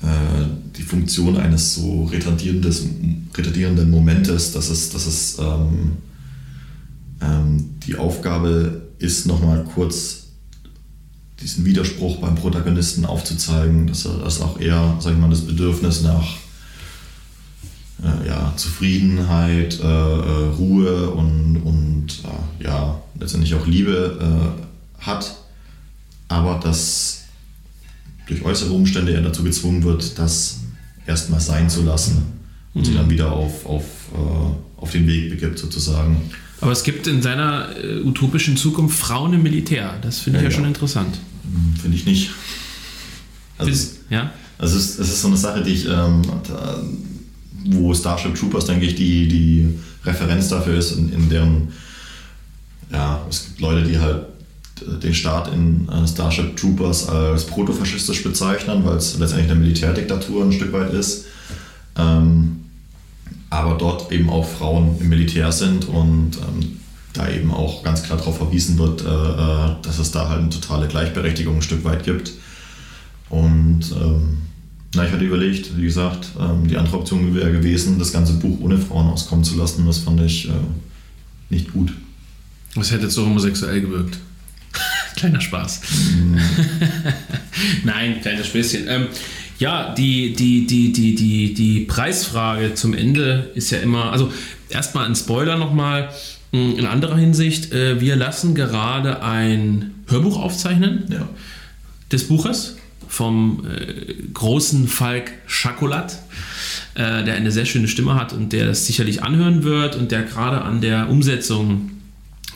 [0.00, 0.46] äh,
[0.76, 5.96] die Funktion eines so retardierenden Momentes, dass es, dass es ähm,
[7.20, 10.26] ähm, die Aufgabe ist, nochmal kurz
[11.40, 16.02] diesen Widerspruch beim Protagonisten aufzuzeigen, dass er das auch eher, sag ich mal, das Bedürfnis
[16.02, 16.36] nach
[18.02, 25.36] äh, ja, Zufriedenheit, äh, äh Ruhe und, und äh, ja, letztendlich auch Liebe äh, hat,
[26.28, 27.24] aber dass
[28.26, 30.60] durch äußere Umstände er dazu gezwungen wird, das
[31.06, 32.22] erstmal sein zu lassen
[32.72, 32.84] und mhm.
[32.86, 33.84] sich dann wieder auf, auf,
[34.14, 36.30] äh, auf den Weg begibt sozusagen.
[36.60, 37.68] Aber es gibt in seiner
[38.04, 39.98] utopischen Zukunft Frauen im Militär.
[40.00, 41.18] Das finde ich ja, ja, schon interessant.
[41.42, 42.30] Hm, finde ich nicht.
[43.58, 44.32] Also, Bis, ja?
[44.56, 46.22] Also es, ist, es ist so eine Sache, die ich, ähm,
[47.64, 51.68] wo Starship Troopers, denke ich, die, die Referenz dafür ist, in, in deren,
[52.92, 54.26] ja, es gibt Leute, die halt
[55.02, 60.52] den Staat in äh, Starship Troopers als protofaschistisch bezeichnen, weil es letztendlich eine Militärdiktatur ein
[60.52, 61.26] Stück weit ist.
[61.96, 62.60] Ähm,
[63.50, 66.80] aber dort eben auch Frauen im Militär sind und ähm,
[67.12, 70.50] da eben auch ganz klar darauf verwiesen wird, äh, äh, dass es da halt eine
[70.50, 72.32] totale Gleichberechtigung ein Stück weit gibt.
[73.30, 74.38] Und ähm,
[74.94, 78.60] na, ich hatte überlegt, wie gesagt, ähm, die andere Option wäre gewesen, das ganze Buch
[78.60, 79.86] ohne Frauen auskommen zu lassen.
[79.86, 80.52] Das fand ich äh,
[81.50, 81.92] nicht gut.
[82.74, 84.18] Das hätte so homosexuell gewirkt.
[85.16, 85.80] Kleiner Spaß.
[86.16, 86.38] Mhm.
[87.84, 88.86] Nein, kleines Späßchen.
[88.88, 89.06] Ähm,
[89.58, 94.32] ja, die, die, die, die, die, die Preisfrage zum Ende ist ja immer, also
[94.68, 96.10] erstmal ein Spoiler nochmal
[96.52, 97.72] hm, in anderer Hinsicht.
[97.72, 101.28] Äh, wir lassen gerade ein Hörbuch aufzeichnen ja.
[102.10, 102.76] des Buches
[103.14, 106.20] vom äh, großen Falk Schakolat,
[106.94, 110.22] äh, der eine sehr schöne Stimme hat und der das sicherlich anhören wird und der
[110.22, 111.92] gerade an der Umsetzung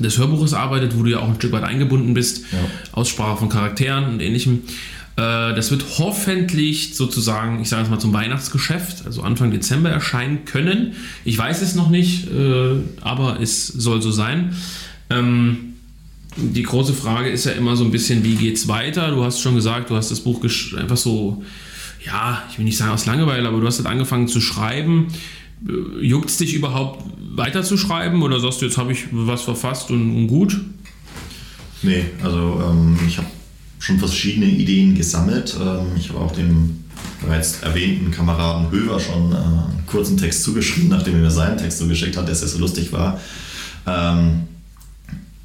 [0.01, 2.59] des Hörbuches arbeitet, wo du ja auch ein Stück weit eingebunden bist, ja.
[2.93, 4.63] Aussprache von Charakteren und ähnlichem.
[5.17, 10.45] Äh, das wird hoffentlich sozusagen, ich sage es mal zum Weihnachtsgeschäft, also Anfang Dezember erscheinen
[10.45, 10.95] können.
[11.25, 14.57] Ich weiß es noch nicht, äh, aber es soll so sein.
[15.11, 15.75] Ähm,
[16.41, 19.11] die große Frage ist ja immer so ein bisschen, wie geht es weiter?
[19.11, 20.43] Du hast schon gesagt, du hast das Buch
[20.77, 21.43] einfach so,
[22.05, 25.09] ja, ich will nicht sagen aus Langeweile, aber du hast halt angefangen zu schreiben.
[25.67, 30.15] Äh, Juckt es dich überhaupt weiterzuschreiben oder sagst du, jetzt habe ich was verfasst und,
[30.15, 30.61] und gut?
[31.83, 33.29] Nee, also ähm, ich habe
[33.79, 35.57] schon verschiedene Ideen gesammelt.
[35.61, 36.85] Ähm, ich habe auch dem
[37.21, 41.79] bereits erwähnten Kameraden Höver schon äh, einen kurzen Text zugeschrieben, nachdem er mir seinen Text
[41.79, 43.21] zugeschickt hat, der sehr so lustig war.
[43.87, 44.43] Ähm,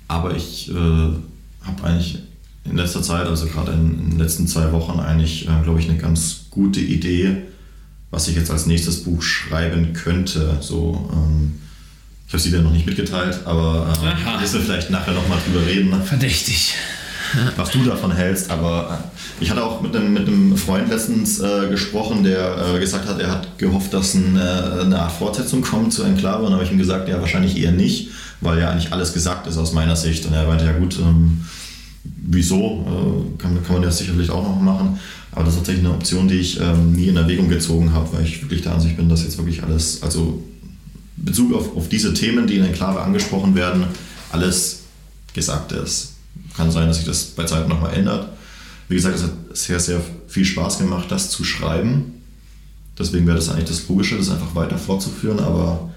[0.08, 2.20] aber ich äh, habe eigentlich
[2.66, 5.90] in letzter Zeit, also gerade in, in, den letzten zwei Wochen, eigentlich, äh, glaube ich,
[5.90, 7.38] eine ganz gute Idee,
[8.12, 10.58] was ich jetzt als nächstes Buch schreiben könnte.
[10.62, 11.54] So, ähm,
[12.28, 15.66] ich habe sie dir noch nicht mitgeteilt, aber äh, müssen wir vielleicht nachher nochmal drüber
[15.66, 15.94] reden.
[16.04, 16.76] Verdächtig.
[17.58, 21.40] Was du davon hältst, aber äh, ich hatte auch mit einem, mit einem Freund letztens
[21.40, 25.62] äh, gesprochen, der äh, gesagt hat, er hat gehofft, dass ein, äh, eine Art Fortsetzung
[25.62, 26.44] kommt zu Enklave.
[26.44, 28.10] Und dann habe ich ihm gesagt, ja, wahrscheinlich eher nicht,
[28.44, 30.26] weil ja eigentlich alles gesagt ist aus meiner Sicht.
[30.26, 31.46] Und er meinte, ja gut, ähm,
[32.04, 32.58] wieso?
[32.58, 35.00] Äh, kann, kann man das sicherlich auch noch machen.
[35.32, 38.24] Aber das ist tatsächlich eine Option, die ich ähm, nie in Erwägung gezogen habe, weil
[38.24, 40.44] ich wirklich der Ansicht bin, dass jetzt wirklich alles, also
[41.16, 43.86] Bezug auf, auf diese Themen, die in Enklave angesprochen werden,
[44.32, 44.82] alles
[45.34, 46.14] gesagt ist.
[46.56, 48.30] Kann sein, dass sich das bei Zeit nochmal ändert.
[48.90, 52.14] Wie gesagt, es hat sehr, sehr viel Spaß gemacht, das zu schreiben.
[52.98, 55.93] Deswegen wäre das eigentlich das Logische, das einfach weiter fortzuführen, aber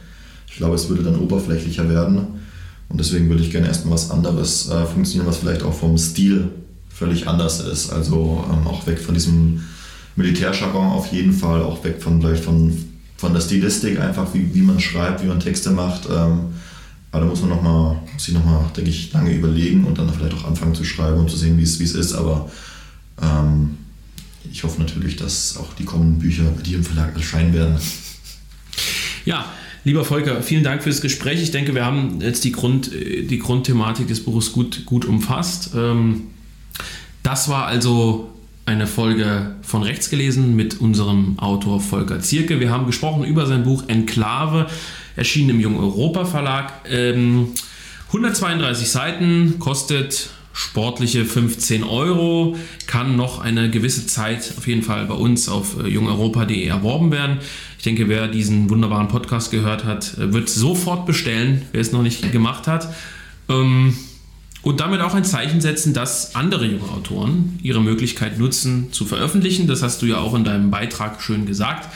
[0.57, 2.41] ich glaube, es würde dann oberflächlicher werden.
[2.89, 6.49] Und deswegen würde ich gerne erstmal was anderes äh, funktionieren, was vielleicht auch vom Stil
[6.89, 7.91] völlig anders ist.
[7.91, 9.61] Also ähm, auch weg von diesem
[10.17, 12.73] Militärjargon auf jeden Fall, auch weg von vielleicht von
[13.19, 16.07] von der Stilistik einfach, wie, wie man schreibt, wie man Texte macht.
[16.07, 16.55] Ähm,
[17.13, 20.35] aber da muss man noch mal, sich nochmal, denke ich, lange überlegen und dann vielleicht
[20.35, 22.15] auch anfangen zu schreiben und zu sehen, wie es ist.
[22.15, 22.51] Aber
[23.21, 23.77] ähm,
[24.51, 27.77] ich hoffe natürlich, dass auch die kommenden Bücher bei dir im Verlag erscheinen werden.
[29.27, 29.47] Ja,
[29.87, 31.41] lieber Volker, vielen Dank für das Gespräch.
[31.41, 35.71] Ich denke, wir haben jetzt die, Grund, die Grundthematik des Buches gut, gut umfasst.
[35.77, 36.25] Ähm,
[37.23, 38.33] das war also
[38.67, 42.59] eine Folge von rechts gelesen mit unserem Autor Volker Zierke.
[42.59, 44.67] Wir haben gesprochen über sein Buch Enklave,
[45.15, 46.73] erschienen im Jung Europa Verlag.
[46.91, 47.51] Ähm,
[48.09, 52.57] 132 Seiten, kostet sportliche 15 Euro,
[52.87, 57.39] kann noch eine gewisse Zeit auf jeden Fall bei uns auf äh, jungeuropa.de erworben werden.
[57.79, 62.03] Ich denke, wer diesen wunderbaren Podcast gehört hat, äh, wird sofort bestellen, wer es noch
[62.03, 62.89] nicht gemacht hat.
[63.49, 63.97] Ähm,
[64.63, 69.69] und damit auch ein Zeichen setzen, dass andere junge Autoren ihre Möglichkeit nutzen zu veröffentlichen.
[69.69, 71.89] Das hast du ja auch in deinem Beitrag schön gesagt.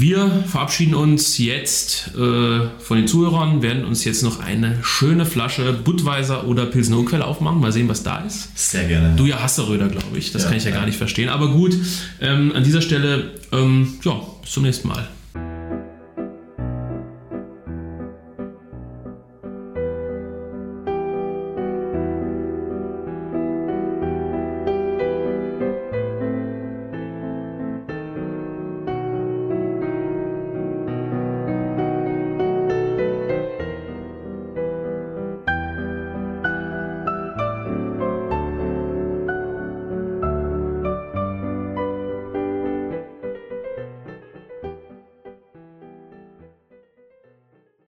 [0.00, 5.72] Wir verabschieden uns jetzt äh, von den Zuhörern, werden uns jetzt noch eine schöne Flasche
[5.72, 7.58] Budweiser oder Pilsner Urquell aufmachen.
[7.58, 8.56] Mal sehen, was da ist.
[8.56, 9.16] Sehr gerne.
[9.16, 10.30] Du ja Hasseröder, glaube ich.
[10.30, 10.76] Das Ja, kann ich ja, ja.
[10.76, 11.28] gar nicht verstehen.
[11.28, 11.76] Aber gut,
[12.20, 15.08] ähm, an dieser Stelle, ähm, ja, bis zum nächsten Mal.